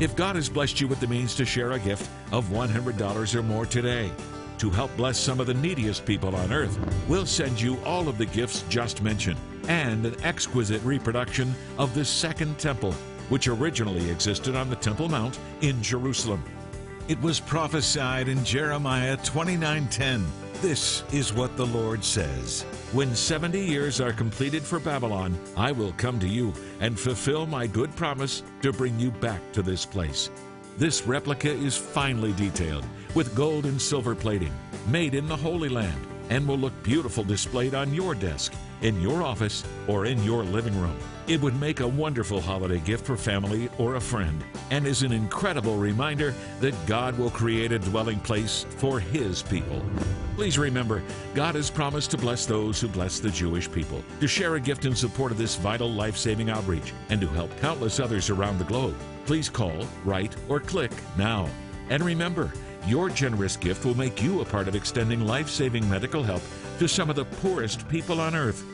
If 0.00 0.14
God 0.14 0.36
has 0.36 0.48
blessed 0.48 0.80
you 0.80 0.88
with 0.88 1.00
the 1.00 1.06
means 1.06 1.34
to 1.36 1.44
share 1.44 1.72
a 1.72 1.78
gift 1.78 2.08
of 2.32 2.46
$100 2.46 3.34
or 3.34 3.42
more 3.42 3.66
today 3.66 4.10
to 4.58 4.70
help 4.70 4.96
bless 4.96 5.18
some 5.18 5.40
of 5.40 5.46
the 5.46 5.54
neediest 5.54 6.04
people 6.04 6.34
on 6.34 6.52
earth, 6.52 6.78
we'll 7.08 7.26
send 7.26 7.60
you 7.60 7.78
all 7.84 8.08
of 8.08 8.18
the 8.18 8.26
gifts 8.26 8.64
just 8.68 9.02
mentioned 9.02 9.38
and 9.68 10.06
an 10.06 10.16
exquisite 10.24 10.82
reproduction 10.82 11.54
of 11.78 11.94
the 11.94 12.04
Second 12.04 12.58
Temple, 12.58 12.92
which 13.28 13.48
originally 13.48 14.10
existed 14.10 14.56
on 14.56 14.70
the 14.70 14.76
Temple 14.76 15.08
Mount 15.08 15.38
in 15.60 15.82
Jerusalem. 15.82 16.42
It 17.08 17.18
was 17.22 17.40
prophesied 17.40 18.28
in 18.28 18.44
Jeremiah 18.44 19.16
29:10. 19.16 20.26
This 20.60 21.04
is 21.10 21.32
what 21.32 21.56
the 21.56 21.64
Lord 21.64 22.04
says. 22.04 22.66
When 22.92 23.16
70 23.16 23.58
years 23.58 23.98
are 23.98 24.12
completed 24.12 24.62
for 24.62 24.78
Babylon, 24.78 25.34
I 25.56 25.72
will 25.72 25.92
come 25.92 26.20
to 26.20 26.28
you 26.28 26.52
and 26.80 27.00
fulfill 27.00 27.46
my 27.46 27.66
good 27.66 27.96
promise 27.96 28.42
to 28.60 28.74
bring 28.74 29.00
you 29.00 29.10
back 29.10 29.40
to 29.52 29.62
this 29.62 29.86
place. 29.86 30.28
This 30.76 31.06
replica 31.06 31.50
is 31.50 31.78
finely 31.78 32.34
detailed 32.34 32.84
with 33.14 33.34
gold 33.34 33.64
and 33.64 33.80
silver 33.80 34.14
plating, 34.14 34.52
made 34.86 35.14
in 35.14 35.28
the 35.28 35.36
Holy 35.36 35.70
Land, 35.70 36.06
and 36.28 36.46
will 36.46 36.58
look 36.58 36.74
beautiful 36.82 37.24
displayed 37.24 37.74
on 37.74 37.94
your 37.94 38.14
desk, 38.14 38.52
in 38.82 39.00
your 39.00 39.22
office, 39.22 39.64
or 39.86 40.06
in 40.06 40.22
your 40.24 40.42
living 40.44 40.78
room. 40.80 40.96
It 41.26 41.42
would 41.42 41.60
make 41.60 41.80
a 41.80 41.86
wonderful 41.86 42.40
holiday 42.40 42.78
gift 42.78 43.04
for 43.04 43.16
family 43.16 43.68
or 43.76 43.96
a 43.96 44.00
friend, 44.00 44.42
and 44.70 44.86
is 44.86 45.02
an 45.02 45.12
incredible 45.12 45.76
reminder 45.76 46.34
that 46.60 46.74
God 46.86 47.18
will 47.18 47.30
create 47.30 47.70
a 47.70 47.78
dwelling 47.78 48.18
place 48.20 48.64
for 48.78 48.98
His 48.98 49.42
people. 49.42 49.82
Please 50.36 50.56
remember, 50.56 51.02
God 51.34 51.54
has 51.54 51.68
promised 51.68 52.10
to 52.12 52.16
bless 52.16 52.46
those 52.46 52.80
who 52.80 52.88
bless 52.88 53.20
the 53.20 53.28
Jewish 53.28 53.70
people. 53.70 54.02
To 54.20 54.26
share 54.26 54.54
a 54.54 54.60
gift 54.60 54.84
in 54.84 54.94
support 54.94 55.32
of 55.32 55.38
this 55.38 55.56
vital 55.56 55.90
life 55.90 56.16
saving 56.16 56.48
outreach 56.48 56.94
and 57.10 57.20
to 57.20 57.26
help 57.26 57.54
countless 57.60 58.00
others 58.00 58.30
around 58.30 58.58
the 58.58 58.64
globe, 58.64 58.96
please 59.26 59.50
call, 59.50 59.86
write, 60.04 60.34
or 60.48 60.60
click 60.60 60.92
now. 61.18 61.48
And 61.90 62.02
remember, 62.02 62.52
your 62.86 63.10
generous 63.10 63.56
gift 63.56 63.84
will 63.84 63.96
make 63.96 64.22
you 64.22 64.40
a 64.40 64.44
part 64.44 64.68
of 64.68 64.74
extending 64.74 65.26
life 65.26 65.48
saving 65.48 65.88
medical 65.88 66.22
help 66.22 66.42
to 66.78 66.88
some 66.88 67.10
of 67.10 67.16
the 67.16 67.24
poorest 67.24 67.88
people 67.88 68.20
on 68.20 68.34
earth. 68.34 68.64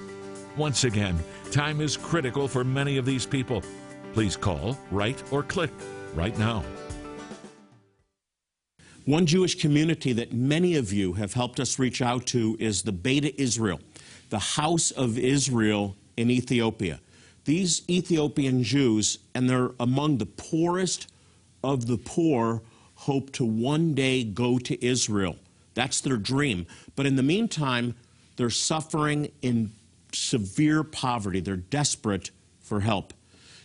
Once 0.57 0.85
again, 0.85 1.19
time 1.51 1.81
is 1.81 1.97
critical 1.97 2.47
for 2.47 2.63
many 2.63 2.97
of 2.97 3.05
these 3.05 3.27
people. 3.27 3.63
Please 4.13 4.37
call, 4.37 4.79
write, 4.91 5.23
or 5.33 5.43
click 5.43 5.71
right 6.15 6.39
now. 6.39 6.63
One 9.05 9.27
Jewish 9.27 9.57
community 9.57 10.15
that 10.15 10.33
many 10.33 10.77
of 10.77 10.93
you 10.93 11.13
have 11.15 11.35
helped 11.35 11.61
us 11.61 11.79
reach 11.79 12.01
out 12.01 12.25
to 12.29 12.57
is 12.59 12.83
the 12.83 12.93
Beta 12.93 13.39
Israel, 13.41 13.81
the 14.31 14.39
House 14.39 14.91
of 14.93 15.19
Israel 15.19 15.97
in 16.17 16.31
Ethiopia. 16.31 17.01
These 17.45 17.83
Ethiopian 17.91 18.63
Jews, 18.63 19.19
and 19.35 19.51
they're 19.51 19.73
among 19.79 20.17
the 20.17 20.27
poorest 20.27 21.09
of 21.63 21.87
the 21.87 21.99
poor, 21.99 22.63
hope 23.05 23.33
to 23.33 23.45
one 23.45 23.95
day 23.95 24.25
go 24.25 24.59
to 24.59 24.85
Israel. 24.85 25.37
That's 25.75 26.01
their 26.01 26.17
dream. 26.17 26.67
But 26.97 27.07
in 27.07 27.17
the 27.17 27.23
meantime, 27.23 27.95
they're 28.37 28.51
suffering 28.51 29.31
in 29.43 29.73
severe 30.13 30.83
poverty. 30.83 31.41
They're 31.41 31.57
desperate 31.57 32.31
for 32.61 32.81
help. 32.81 33.13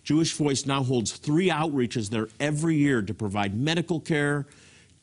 Jewish 0.03 0.33
Voice 0.33 0.65
now 0.65 0.83
holds 0.83 1.13
three 1.13 1.49
outreaches 1.49 2.09
there 2.09 2.27
every 2.39 2.75
year 2.75 3.01
to 3.01 3.13
provide 3.13 3.55
medical 3.55 3.99
care, 3.99 4.45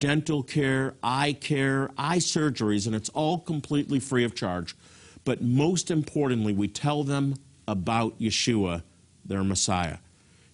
dental 0.01 0.43
care, 0.43 0.95
eye 1.03 1.33
care, 1.33 1.91
eye 1.97 2.19
surgeries, 2.19 2.87
and 2.87 2.95
it's 2.95 3.09
all 3.11 3.39
completely 3.39 4.01
free 4.01 4.25
of 4.25 4.35
charge. 4.35 4.77
But 5.25 5.43
most 5.43 5.91
importantly, 5.91 6.53
we 6.53 6.69
tell 6.69 7.05
them 7.05 7.37
about 7.67 8.19
Yeshua, 8.21 8.83
their 9.25 9.43
Messiah. 9.43 9.99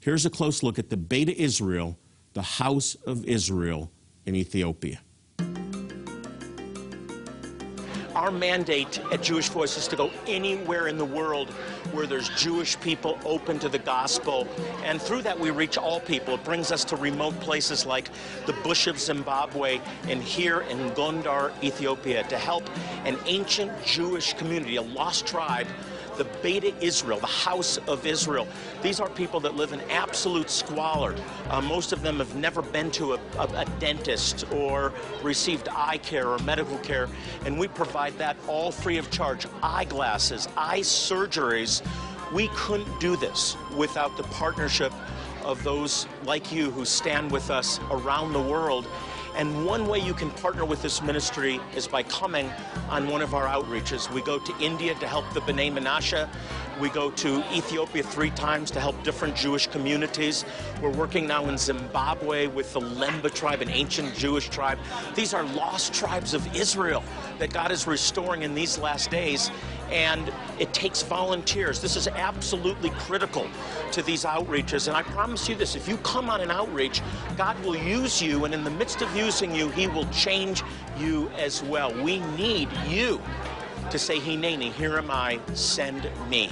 Here's 0.01 0.27
a 0.27 0.31
close 0.31 0.63
look 0.63 0.79
at 0.79 0.91
the 0.91 0.97
Beta 0.97 1.37
Israel, 1.41 1.97
the 2.33 2.43
House 2.43 2.97
of 3.07 3.25
Israel 3.25 3.91
in 4.27 4.35
Ethiopia. 4.35 5.01
Our 8.15 8.31
mandate 8.31 9.01
at 9.11 9.23
Jewish 9.23 9.49
Voice 9.49 9.77
is 9.79 9.89
to 9.89 9.97
go 9.97 10.11
anywhere 10.27 10.87
in 10.87 10.99
the 10.99 11.05
world 11.05 11.51
where 11.93 12.07
there's 12.07 12.29
Jewish 12.31 12.79
people 12.81 13.19
open 13.25 13.59
to 13.61 13.71
the 13.71 13.79
gospel. 13.79 14.47
And 14.85 15.01
through 15.01 15.23
that, 15.23 15.39
we 15.39 15.51
reach 15.51 15.79
all 15.79 15.99
people. 15.99 16.35
It 16.35 16.45
brings 16.45 16.71
us 16.71 16.85
to 16.85 16.97
remote 16.97 17.39
places 17.41 17.87
like 17.87 18.11
the 18.47 18.53
bush 18.53 18.87
of 18.87 19.01
Zimbabwe 19.01 19.81
and 20.09 20.23
here 20.23 20.61
in 20.61 20.91
Gondar, 20.91 21.53
Ethiopia, 21.65 22.23
to 22.25 22.37
help 22.37 22.69
an 23.07 23.17
ancient 23.27 23.73
Jewish 23.85 24.35
community, 24.35 24.77
a 24.77 24.83
lost 24.83 25.27
tribe 25.27 25.67
the 26.17 26.25
Beta 26.43 26.75
Israel, 26.81 27.19
the 27.19 27.27
House 27.27 27.79
of 27.89 28.07
Israel. 28.07 28.47
These 28.83 29.01
are 29.01 29.09
people 29.09 29.41
that 29.41 29.55
live 29.55 29.73
in 29.73 29.81
absolute 29.91 30.51
squalor. 30.51 31.15
Uh, 31.49 31.61
most 31.61 31.93
of 31.93 32.03
them 32.03 32.19
have 32.19 32.35
never 32.35 32.63
been 32.63 32.91
to 32.93 33.15
a, 33.15 33.21
a, 33.39 33.45
a, 33.57 33.67
dentist 33.79 34.51
or 34.53 34.93
received 35.23 35.69
eye 35.69 35.99
care 35.99 36.29
or 36.29 36.39
medical 36.41 36.79
care, 36.79 37.09
and 37.45 37.59
we 37.59 37.69
provide 37.69 38.17
that 38.19 38.37
all 38.49 38.71
free 38.71 38.99
of 38.99 39.11
charge. 39.11 39.47
Eyeglasses, 39.63 40.49
eye 40.57 40.81
surgeries. 40.81 41.83
We 42.33 42.49
couldn't 42.55 43.01
do 43.01 43.17
this 43.17 43.57
without 43.77 44.17
the 44.17 44.23
partnership 44.25 44.93
of 45.45 45.63
those 45.65 46.07
like 46.25 46.53
you 46.53 46.71
who 46.71 46.85
stand 46.85 47.31
with 47.31 47.51
us 47.51 47.81
around 47.91 48.33
the 48.33 48.41
world 48.41 48.87
and 49.37 49.65
one 49.65 49.87
way 49.87 49.99
you 49.99 50.15
can 50.15 50.31
partner 50.31 50.65
with 50.65 50.83
this 50.83 51.03
ministry 51.03 51.61
is 51.75 51.89
by 51.89 52.03
coming 52.03 52.51
on 52.91 53.09
one 53.09 53.23
of 53.23 53.35
our 53.35 53.47
outreaches. 53.47 54.11
We 54.13 54.23
go 54.23 54.39
to 54.39 54.59
India 54.59 54.95
to 54.97 55.07
help 55.07 55.25
the 55.33 55.41
B'nai 55.41 55.73
Menashe. 55.73 56.29
We 56.81 56.89
go 56.91 57.11
to 57.11 57.39
Ethiopia 57.55 58.03
three 58.03 58.31
times 58.31 58.71
to 58.73 58.81
help 58.81 59.03
different 59.05 59.37
Jewish 59.37 59.67
communities. 59.67 60.45
We're 60.81 60.91
working 60.91 61.27
now 61.27 61.47
in 61.47 61.57
Zimbabwe 61.57 62.47
with 62.47 62.73
the 62.73 62.81
Lemba 62.81 63.33
tribe, 63.33 63.63
an 63.63 63.71
ancient 63.71 64.15
Jewish 64.15 64.49
tribe. 64.49 64.79
These 65.15 65.35
are 65.35 65.45
lost 65.45 65.95
tribes 65.95 66.35
of 66.35 66.55
Israel 66.55 67.03
that 67.39 67.53
God 67.53 67.73
is 67.73 67.87
restoring 67.87 68.43
in 68.43 68.55
these 68.55 68.79
last 68.79 69.11
days 69.11 69.51
and 69.93 70.33
it 70.59 70.73
takes 70.73 71.03
volunteers. 71.03 71.81
This 71.81 71.97
is 71.97 72.09
absolutely 72.09 72.91
critical 72.91 73.47
to 73.93 74.03
these 74.03 74.25
outreaches. 74.25 74.89
And 74.89 74.97
I 74.97 75.03
promise 75.03 75.49
you 75.49 75.55
this 75.55 75.77
if 75.77 75.87
you 75.87 75.99
come 75.99 76.31
on 76.31 76.41
an 76.41 76.51
outreach, 76.51 77.03
God 77.37 77.63
will 77.65 77.77
use 77.77 78.21
you, 78.21 78.45
and 78.45 78.55
in 78.55 78.65
the 78.65 78.71
midst 78.71 79.03
of 79.03 79.15
using 79.15 79.55
you, 79.55 79.69
He 79.71 79.87
will 79.87 80.07
change 80.07 80.63
you 80.99 81.29
as 81.37 81.63
well. 81.63 81.93
We 82.03 82.21
need 82.37 82.69
you 82.89 83.21
to 83.91 83.99
say, 83.99 84.19
Hineni, 84.19 84.73
here 84.73 84.97
am 84.97 85.11
I, 85.11 85.39
send 85.53 86.09
me. 86.29 86.51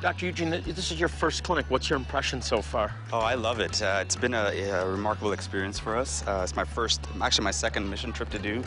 Dr. 0.00 0.24
Eugene, 0.24 0.48
this 0.48 0.90
is 0.90 0.98
your 0.98 1.10
first 1.10 1.42
clinic. 1.42 1.66
What's 1.68 1.90
your 1.90 1.98
impression 1.98 2.40
so 2.40 2.62
far? 2.62 2.94
Oh, 3.12 3.18
I 3.18 3.34
love 3.34 3.60
it. 3.60 3.82
Uh, 3.82 3.98
it's 4.00 4.16
been 4.16 4.32
a, 4.32 4.70
a, 4.70 4.88
remarkable 4.88 5.32
experience 5.32 5.78
for 5.78 5.94
us. 5.94 6.26
Uh, 6.26 6.40
it's 6.42 6.56
my 6.56 6.64
first, 6.64 7.06
actually 7.20 7.44
my 7.44 7.50
second 7.50 7.88
mission 7.88 8.10
trip 8.10 8.30
to 8.30 8.38
do. 8.38 8.62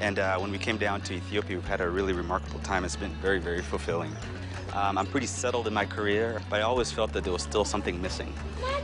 And 0.00 0.18
uh, 0.18 0.38
when 0.38 0.50
we 0.50 0.56
came 0.56 0.78
down 0.78 1.02
to 1.02 1.12
Ethiopia, 1.12 1.56
we've 1.58 1.68
had 1.68 1.82
a 1.82 1.90
really 1.90 2.14
remarkable 2.14 2.60
time. 2.60 2.86
It's 2.86 2.96
been 2.96 3.12
very, 3.16 3.38
very 3.38 3.60
fulfilling. 3.60 4.10
Um, 4.74 4.98
I'm 4.98 5.06
pretty 5.06 5.26
settled 5.26 5.66
in 5.66 5.74
my 5.74 5.84
career, 5.84 6.40
but 6.48 6.60
I 6.60 6.62
always 6.62 6.92
felt 6.92 7.12
that 7.12 7.24
there 7.24 7.32
was 7.32 7.42
still 7.42 7.64
something 7.64 8.00
missing. 8.00 8.32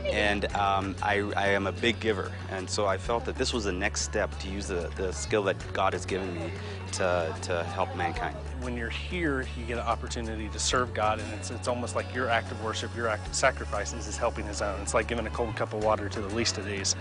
And 0.05 0.45
um, 0.55 0.95
I, 1.01 1.19
I, 1.35 1.47
am 1.49 1.67
a 1.67 1.71
big 1.71 1.99
giver, 1.99 2.31
and 2.49 2.69
so 2.69 2.85
I 2.85 2.97
felt 2.97 3.25
that 3.25 3.35
this 3.35 3.53
was 3.53 3.65
the 3.65 3.71
next 3.71 4.01
step 4.01 4.37
to 4.39 4.49
use 4.49 4.67
the, 4.67 4.91
the 4.95 5.11
skill 5.11 5.43
that 5.43 5.55
God 5.73 5.93
has 5.93 6.05
given 6.05 6.33
me 6.35 6.51
to, 6.93 7.33
to 7.43 7.63
help 7.63 7.95
mankind. 7.95 8.35
When 8.61 8.75
you're 8.75 8.89
here, 8.89 9.45
you 9.57 9.65
get 9.65 9.77
an 9.77 9.85
opportunity 9.85 10.49
to 10.49 10.59
serve 10.59 10.93
God, 10.93 11.19
and 11.19 11.33
it's, 11.33 11.51
it's 11.51 11.67
almost 11.67 11.95
like 11.95 12.13
your 12.13 12.29
act 12.29 12.51
of 12.51 12.63
worship, 12.63 12.95
your 12.95 13.07
act 13.07 13.27
of 13.27 13.33
sacrifices 13.33 14.07
is 14.07 14.17
helping 14.17 14.45
His 14.45 14.61
own. 14.61 14.79
It's 14.81 14.93
like 14.93 15.07
giving 15.07 15.27
a 15.27 15.31
cold 15.31 15.55
cup 15.55 15.73
of 15.73 15.83
water 15.83 16.09
to 16.09 16.21
the 16.21 16.33
least 16.35 16.57
of 16.57 16.65
these. 16.65 16.95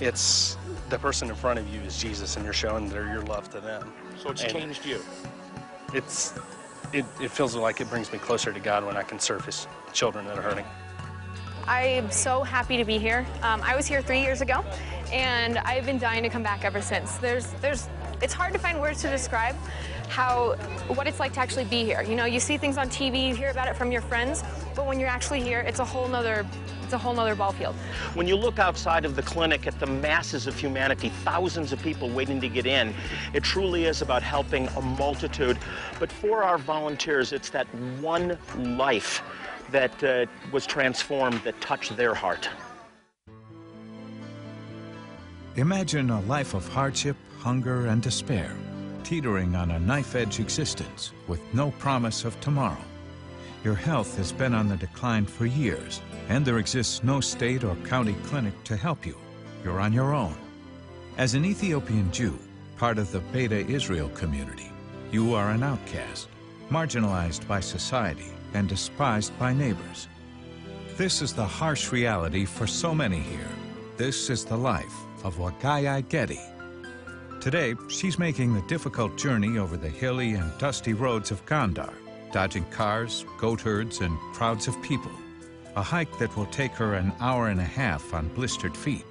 It's 0.00 0.56
the 0.88 0.98
person 0.98 1.28
in 1.28 1.34
front 1.34 1.58
of 1.58 1.68
you 1.72 1.80
is 1.80 2.00
Jesus, 2.00 2.36
and 2.36 2.44
you're 2.44 2.54
showing 2.54 2.88
their, 2.88 3.06
your 3.06 3.22
love 3.22 3.50
to 3.50 3.60
them. 3.60 3.92
So 4.22 4.30
it's 4.30 4.42
and 4.42 4.52
changed 4.52 4.86
you. 4.86 5.00
It's 5.94 6.34
it, 6.92 7.04
it 7.20 7.30
feels 7.30 7.54
like 7.54 7.80
it 7.80 7.90
brings 7.90 8.12
me 8.12 8.18
closer 8.18 8.52
to 8.52 8.60
God 8.60 8.84
when 8.84 8.96
I 8.96 9.02
can 9.02 9.18
serve 9.18 9.44
His 9.44 9.66
children 9.92 10.26
that 10.26 10.38
are 10.38 10.42
hurting. 10.42 10.64
I 11.66 11.82
am 11.82 12.10
so 12.10 12.42
happy 12.42 12.78
to 12.78 12.84
be 12.84 12.98
here. 12.98 13.26
Um, 13.42 13.60
I 13.62 13.76
was 13.76 13.86
here 13.86 14.00
three 14.00 14.22
years 14.22 14.40
ago, 14.40 14.64
and 15.12 15.58
I've 15.58 15.84
been 15.84 15.98
dying 15.98 16.22
to 16.22 16.30
come 16.30 16.42
back 16.42 16.64
ever 16.64 16.80
since. 16.80 17.18
There's, 17.18 17.50
there's, 17.60 17.88
it's 18.22 18.32
hard 18.32 18.54
to 18.54 18.58
find 18.58 18.80
words 18.80 19.02
to 19.02 19.10
describe 19.10 19.54
how, 20.08 20.54
what 20.88 21.06
it's 21.06 21.20
like 21.20 21.34
to 21.34 21.40
actually 21.40 21.66
be 21.66 21.84
here. 21.84 22.02
You 22.02 22.16
know, 22.16 22.24
you 22.24 22.40
see 22.40 22.56
things 22.56 22.78
on 22.78 22.88
TV, 22.88 23.28
you 23.28 23.34
hear 23.34 23.50
about 23.50 23.68
it 23.68 23.76
from 23.76 23.92
your 23.92 24.00
friends, 24.00 24.42
but 24.74 24.86
when 24.86 24.98
you're 24.98 25.10
actually 25.10 25.42
here, 25.42 25.60
it's 25.60 25.78
a 25.78 25.84
whole 25.84 26.08
nother 26.08 26.46
it's 26.88 26.94
a 26.94 26.96
whole 26.96 27.12
nother 27.12 27.34
ball 27.34 27.52
field. 27.52 27.74
When 28.14 28.26
you 28.26 28.34
look 28.34 28.58
outside 28.58 29.04
of 29.04 29.14
the 29.14 29.20
clinic 29.20 29.66
at 29.66 29.78
the 29.78 29.86
masses 29.86 30.46
of 30.46 30.58
humanity, 30.58 31.10
thousands 31.22 31.70
of 31.70 31.82
people 31.82 32.08
waiting 32.08 32.40
to 32.40 32.48
get 32.48 32.64
in, 32.64 32.94
it 33.34 33.42
truly 33.42 33.84
is 33.84 34.00
about 34.00 34.22
helping 34.22 34.68
a 34.68 34.80
multitude. 34.80 35.58
But 36.00 36.10
for 36.10 36.42
our 36.42 36.56
volunteers, 36.56 37.34
it's 37.34 37.50
that 37.50 37.66
one 38.00 38.38
life 38.56 39.22
that 39.70 40.02
uh, 40.02 40.24
was 40.50 40.64
transformed 40.64 41.42
that 41.42 41.60
touched 41.60 41.94
their 41.94 42.14
heart. 42.14 42.48
Imagine 45.56 46.08
a 46.08 46.22
life 46.22 46.54
of 46.54 46.66
hardship, 46.68 47.18
hunger, 47.38 47.88
and 47.88 48.00
despair, 48.00 48.56
teetering 49.04 49.54
on 49.54 49.72
a 49.72 49.78
knife 49.78 50.14
edge 50.14 50.40
existence 50.40 51.12
with 51.26 51.42
no 51.52 51.70
promise 51.72 52.24
of 52.24 52.40
tomorrow. 52.40 52.87
Your 53.64 53.74
health 53.74 54.16
has 54.16 54.32
been 54.32 54.54
on 54.54 54.68
the 54.68 54.76
decline 54.76 55.26
for 55.26 55.44
years, 55.44 56.00
and 56.28 56.44
there 56.44 56.58
exists 56.58 57.02
no 57.02 57.20
state 57.20 57.64
or 57.64 57.74
county 57.76 58.14
clinic 58.24 58.54
to 58.64 58.76
help 58.76 59.04
you. 59.04 59.16
You're 59.64 59.80
on 59.80 59.92
your 59.92 60.14
own. 60.14 60.36
As 61.16 61.34
an 61.34 61.44
Ethiopian 61.44 62.12
Jew, 62.12 62.38
part 62.76 62.98
of 62.98 63.10
the 63.10 63.18
Beta 63.18 63.66
Israel 63.66 64.10
community, 64.10 64.70
you 65.10 65.34
are 65.34 65.50
an 65.50 65.64
outcast, 65.64 66.28
marginalized 66.70 67.48
by 67.48 67.58
society 67.58 68.30
and 68.54 68.68
despised 68.68 69.36
by 69.38 69.52
neighbors. 69.52 70.06
This 70.96 71.20
is 71.20 71.32
the 71.32 71.44
harsh 71.46 71.90
reality 71.90 72.44
for 72.44 72.66
so 72.66 72.94
many 72.94 73.18
here. 73.18 73.50
This 73.96 74.30
is 74.30 74.44
the 74.44 74.56
life 74.56 74.94
of 75.24 75.36
Wagayi 75.36 76.08
Getty. 76.08 76.40
Today, 77.40 77.74
she's 77.88 78.18
making 78.18 78.54
the 78.54 78.62
difficult 78.62 79.16
journey 79.16 79.58
over 79.58 79.76
the 79.76 79.88
hilly 79.88 80.34
and 80.34 80.56
dusty 80.58 80.92
roads 80.92 81.32
of 81.32 81.44
Gondar, 81.46 81.92
dodging 82.32 82.64
cars, 82.66 83.24
goat 83.38 83.60
herds, 83.60 84.00
and 84.00 84.18
crowds 84.34 84.68
of 84.68 84.80
people. 84.82 85.12
A 85.76 85.82
hike 85.82 86.18
that 86.18 86.36
will 86.36 86.46
take 86.46 86.72
her 86.72 86.94
an 86.94 87.12
hour 87.20 87.48
and 87.48 87.60
a 87.60 87.64
half 87.64 88.12
on 88.14 88.28
blistered 88.28 88.76
feet. 88.76 89.04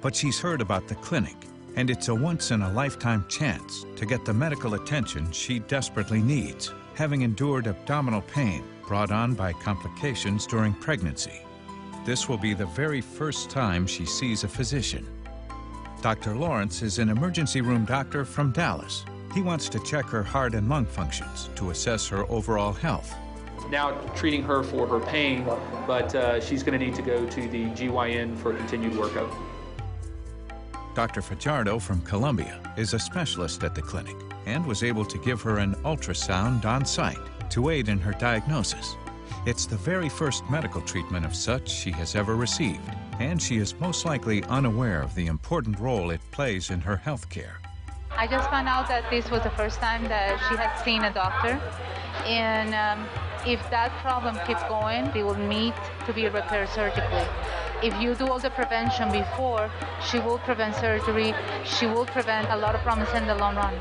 But 0.00 0.16
she's 0.16 0.40
heard 0.40 0.60
about 0.60 0.88
the 0.88 0.94
clinic, 0.96 1.36
and 1.76 1.90
it's 1.90 2.08
a 2.08 2.14
once-in-a-lifetime 2.14 3.26
chance 3.28 3.84
to 3.96 4.06
get 4.06 4.24
the 4.24 4.34
medical 4.34 4.74
attention 4.74 5.30
she 5.30 5.58
desperately 5.60 6.20
needs, 6.20 6.72
having 6.94 7.22
endured 7.22 7.66
abdominal 7.66 8.22
pain 8.22 8.64
brought 8.86 9.12
on 9.12 9.34
by 9.34 9.52
complications 9.52 10.46
during 10.46 10.74
pregnancy. 10.74 11.42
This 12.04 12.28
will 12.28 12.38
be 12.38 12.54
the 12.54 12.66
very 12.66 13.00
first 13.00 13.50
time 13.50 13.86
she 13.86 14.04
sees 14.04 14.42
a 14.42 14.48
physician. 14.48 15.06
Dr. 16.02 16.34
Lawrence 16.34 16.82
is 16.82 16.98
an 16.98 17.10
emergency 17.10 17.60
room 17.60 17.84
doctor 17.84 18.24
from 18.24 18.52
Dallas. 18.52 19.04
He 19.34 19.42
wants 19.42 19.68
to 19.68 19.78
check 19.80 20.06
her 20.06 20.22
heart 20.22 20.54
and 20.54 20.68
lung 20.68 20.86
functions 20.86 21.50
to 21.54 21.70
assess 21.70 22.08
her 22.08 22.24
overall 22.30 22.72
health. 22.72 23.14
Now 23.70 23.92
treating 24.16 24.42
her 24.42 24.64
for 24.64 24.86
her 24.88 24.98
pain, 24.98 25.44
but 25.86 26.12
uh, 26.14 26.40
she's 26.40 26.64
going 26.64 26.78
to 26.78 26.84
need 26.84 26.96
to 26.96 27.02
go 27.02 27.24
to 27.24 27.48
the 27.48 27.66
GYN 27.66 28.36
for 28.36 28.52
continued 28.52 28.94
workup. 28.94 29.32
Dr. 30.96 31.22
Fajardo 31.22 31.78
from 31.78 32.00
Columbia 32.02 32.60
is 32.76 32.94
a 32.94 32.98
specialist 32.98 33.62
at 33.62 33.76
the 33.76 33.82
clinic 33.82 34.16
and 34.46 34.66
was 34.66 34.82
able 34.82 35.04
to 35.04 35.18
give 35.18 35.40
her 35.42 35.58
an 35.58 35.76
ultrasound 35.84 36.64
on 36.64 36.84
site 36.84 37.18
to 37.50 37.70
aid 37.70 37.88
in 37.88 37.98
her 37.98 38.12
diagnosis. 38.12 38.96
It's 39.46 39.66
the 39.66 39.76
very 39.76 40.08
first 40.08 40.42
medical 40.50 40.80
treatment 40.80 41.24
of 41.24 41.36
such 41.36 41.70
she 41.70 41.92
has 41.92 42.16
ever 42.16 42.34
received, 42.34 42.80
and 43.20 43.40
she 43.40 43.58
is 43.58 43.78
most 43.78 44.04
likely 44.04 44.42
unaware 44.44 45.02
of 45.02 45.14
the 45.14 45.26
important 45.26 45.78
role 45.78 46.10
it 46.10 46.20
plays 46.32 46.70
in 46.70 46.80
her 46.80 46.96
health 46.96 47.30
care. 47.30 47.60
I 48.20 48.26
just 48.26 48.50
found 48.50 48.68
out 48.68 48.86
that 48.88 49.08
this 49.08 49.30
was 49.30 49.42
the 49.44 49.50
first 49.56 49.80
time 49.80 50.04
that 50.08 50.38
she 50.46 50.54
had 50.54 50.76
seen 50.84 51.04
a 51.04 51.10
doctor, 51.10 51.58
and 52.26 52.74
um, 52.74 53.08
if 53.46 53.58
that 53.70 53.90
problem 54.02 54.38
keeps 54.46 54.62
going, 54.64 55.10
they 55.12 55.22
will 55.22 55.40
need 55.48 55.72
to 56.04 56.12
be 56.12 56.28
repaired 56.28 56.68
surgically. 56.68 57.24
If 57.82 57.98
you 57.98 58.14
do 58.14 58.26
all 58.26 58.38
the 58.38 58.50
prevention 58.50 59.10
before, 59.10 59.70
she 60.06 60.18
will 60.18 60.36
prevent 60.36 60.74
surgery. 60.74 61.34
She 61.64 61.86
will 61.86 62.04
prevent 62.04 62.50
a 62.50 62.58
lot 62.58 62.74
of 62.74 62.82
problems 62.82 63.10
in 63.14 63.26
the 63.26 63.36
long 63.36 63.56
run. 63.56 63.74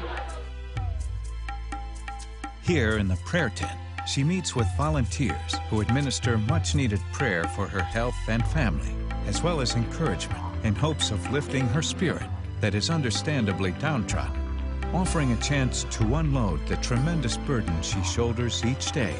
Here 2.61 2.97
in 2.97 3.09
the 3.09 3.17
prayer 3.25 3.49
tent, 3.49 3.77
she 4.07 4.23
meets 4.23 4.55
with 4.55 4.67
volunteers 4.77 5.51
who 5.69 5.81
administer 5.81 6.37
much 6.37 6.75
needed 6.75 7.01
prayer 7.11 7.43
for 7.57 7.67
her 7.67 7.83
health 7.83 8.15
and 8.29 8.47
family, 8.47 8.95
as 9.27 9.43
well 9.43 9.59
as 9.59 9.75
encouragement 9.75 10.41
in 10.63 10.75
hopes 10.75 11.11
of 11.11 11.29
lifting 11.29 11.67
her 11.67 11.81
spirit 11.81 12.29
that 12.61 12.75
is 12.75 12.89
understandably 12.89 13.71
downtrodden, 13.73 14.41
offering 14.93 15.31
a 15.31 15.37
chance 15.37 15.85
to 15.85 16.15
unload 16.15 16.65
the 16.67 16.77
tremendous 16.77 17.37
burden 17.37 17.81
she 17.81 18.01
shoulders 18.03 18.63
each 18.65 18.91
day. 18.91 19.15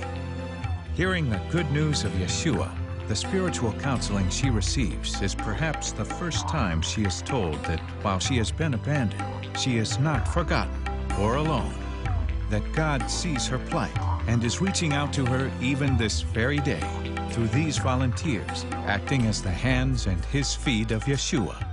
Hearing 0.96 1.30
the 1.30 1.42
good 1.50 1.72
news 1.72 2.04
of 2.04 2.12
Yeshua, 2.14 2.70
the 3.08 3.16
spiritual 3.16 3.74
counseling 3.74 4.30
she 4.30 4.50
receives 4.50 5.22
is 5.22 5.34
perhaps 5.34 5.92
the 5.92 6.06
first 6.06 6.48
time 6.48 6.82
she 6.82 7.04
is 7.04 7.22
told 7.22 7.64
that 7.66 7.80
while 8.04 8.20
she 8.20 8.38
has 8.38 8.52
been 8.52 8.74
abandoned, 8.74 9.58
she 9.58 9.78
is 9.78 9.98
not 10.00 10.28
forgotten 10.28 10.76
or 11.20 11.36
alone, 11.36 11.74
that 12.50 12.74
God 12.74 13.10
sees 13.10 13.48
her 13.48 13.60
plight 13.60 13.98
and 14.28 14.44
is 14.44 14.62
reaching 14.62 14.94
out 14.94 15.12
to 15.14 15.26
her 15.26 15.52
even 15.62 15.98
this 15.98 16.22
very 16.22 16.60
day 16.60 16.84
through 17.32 17.48
these 17.48 17.78
volunteers 17.78 18.66
acting 18.86 19.26
as 19.26 19.42
the 19.42 19.50
hands 19.50 20.08
and 20.08 20.24
his 20.26 20.54
feet 20.54 20.92
of 20.92 21.04
Yeshua. 21.06 21.69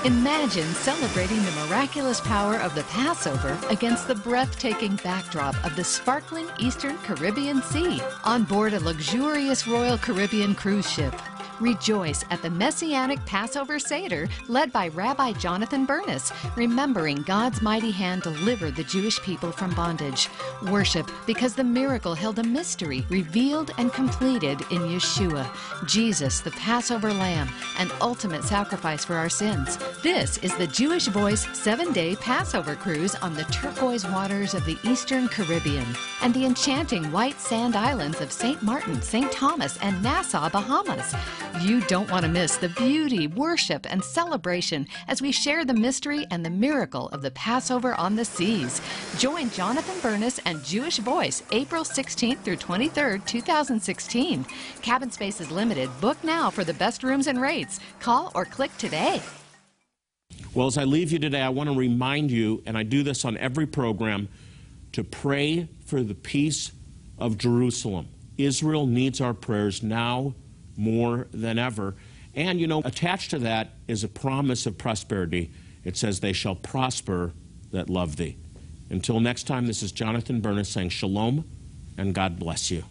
Imagine 0.05 0.67
celebrating 0.75 1.43
the 1.43 1.65
miraculous 1.67 2.21
power 2.21 2.55
of 2.57 2.73
the 2.75 2.83
Passover 2.83 3.57
against 3.69 4.07
the 4.07 4.15
breathtaking 4.15 4.95
backdrop 5.03 5.61
of 5.65 5.75
the 5.75 5.83
sparkling 5.83 6.47
Eastern 6.59 6.97
Caribbean 6.99 7.61
Sea 7.63 7.99
on 8.23 8.43
board 8.43 8.73
a 8.73 8.79
luxurious 8.79 9.67
Royal 9.67 9.97
Caribbean 9.97 10.55
cruise 10.55 10.89
ship. 10.89 11.13
Rejoice 11.59 12.23
at 12.29 12.41
the 12.41 12.49
Messianic 12.49 13.23
Passover 13.25 13.79
Seder 13.79 14.27
led 14.47 14.71
by 14.71 14.89
Rabbi 14.89 15.33
Jonathan 15.33 15.85
Bernis, 15.85 16.31
remembering 16.55 17.23
God's 17.23 17.61
mighty 17.61 17.89
hand 17.89 18.21
delivered 18.21 18.75
the 18.75 18.83
Jewish 18.83 19.19
people 19.21 19.51
from 19.51 19.73
bondage. 19.73 20.29
Worship 20.69 21.09
because 21.25 21.55
the 21.55 21.63
miracle 21.63 22.13
held 22.13 22.37
a 22.37 22.43
mystery 22.43 23.05
revealed 23.09 23.71
and 23.77 23.91
completed 23.91 24.61
in 24.69 24.81
Yeshua, 24.81 25.47
Jesus, 25.87 26.41
the 26.41 26.51
Passover 26.51 27.11
Lamb, 27.11 27.49
an 27.79 27.89
ultimate 28.01 28.43
sacrifice 28.43 29.03
for 29.03 29.15
our 29.15 29.29
sins. 29.29 29.77
This 30.03 30.37
is 30.39 30.55
the 30.57 30.67
Jewish 30.67 31.07
Voice 31.07 31.47
seven 31.57 31.91
day 31.91 32.15
Passover 32.17 32.75
cruise 32.75 33.15
on 33.15 33.33
the 33.33 33.45
turquoise 33.45 34.05
waters 34.07 34.53
of 34.53 34.63
the 34.65 34.77
Eastern 34.83 35.27
Caribbean 35.27 35.87
and 36.21 36.33
the 36.33 36.45
enchanting 36.45 37.11
white 37.11 37.39
sand 37.39 37.75
islands 37.75 38.21
of 38.21 38.31
St. 38.31 38.61
Martin, 38.61 39.01
St. 39.01 39.31
Thomas, 39.31 39.77
and 39.77 40.01
Nassau, 40.03 40.49
Bahamas. 40.49 41.15
You 41.61 41.81
don't 41.81 42.09
want 42.11 42.23
to 42.23 42.31
miss 42.31 42.57
the 42.57 42.69
beauty, 42.69 43.27
worship, 43.27 43.87
and 43.89 44.03
celebration 44.03 44.87
as 45.07 45.21
we 45.21 45.31
share 45.31 45.65
the 45.65 45.73
mystery 45.73 46.27
and 46.29 46.45
the 46.45 46.49
miracle 46.49 47.09
of 47.09 47.21
the 47.21 47.31
Passover 47.31 47.95
on 47.95 48.15
the 48.15 48.25
seas. 48.25 48.79
Join 49.17 49.49
Jonathan 49.49 49.99
Bernis 50.01 50.39
and 50.45 50.63
Jewish 50.63 50.97
Voice 50.99 51.43
April 51.51 51.83
16th 51.83 52.39
through 52.39 52.57
23rd, 52.57 53.25
2016. 53.25 54.45
Cabin 54.81 55.09
space 55.09 55.41
is 55.41 55.49
limited. 55.49 55.89
Book 55.99 56.23
now 56.23 56.49
for 56.49 56.63
the 56.63 56.73
best 56.75 57.03
rooms 57.03 57.27
and 57.27 57.41
rates. 57.41 57.79
Call 57.99 58.31
or 58.35 58.45
click 58.45 58.75
today. 58.77 59.21
Well, 60.53 60.67
as 60.67 60.77
I 60.77 60.83
leave 60.83 61.11
you 61.11 61.19
today, 61.19 61.41
I 61.41 61.49
want 61.49 61.69
to 61.69 61.75
remind 61.75 62.29
you, 62.29 62.61
and 62.65 62.77
I 62.77 62.83
do 62.83 63.03
this 63.03 63.25
on 63.25 63.37
every 63.37 63.65
program, 63.65 64.27
to 64.91 65.03
pray 65.03 65.69
for 65.85 66.03
the 66.03 66.15
peace 66.15 66.71
of 67.17 67.37
Jerusalem. 67.37 68.07
Israel 68.37 68.85
needs 68.85 69.21
our 69.21 69.33
prayers 69.33 69.81
now 69.81 70.35
more 70.77 71.27
than 71.33 71.59
ever. 71.59 71.95
And, 72.35 72.61
you 72.61 72.67
know, 72.67 72.81
attached 72.85 73.31
to 73.31 73.39
that 73.39 73.71
is 73.87 74.03
a 74.03 74.07
promise 74.07 74.65
of 74.65 74.77
prosperity. 74.77 75.51
It 75.83 75.97
says, 75.97 76.19
They 76.19 76.33
shall 76.33 76.55
prosper 76.55 77.33
that 77.71 77.89
love 77.89 78.15
thee. 78.15 78.37
Until 78.89 79.19
next 79.19 79.43
time, 79.43 79.67
this 79.67 79.83
is 79.83 79.91
Jonathan 79.91 80.39
Bernis 80.39 80.69
saying 80.69 80.89
shalom 80.89 81.43
and 81.97 82.13
God 82.13 82.39
bless 82.39 82.71
you. 82.71 82.83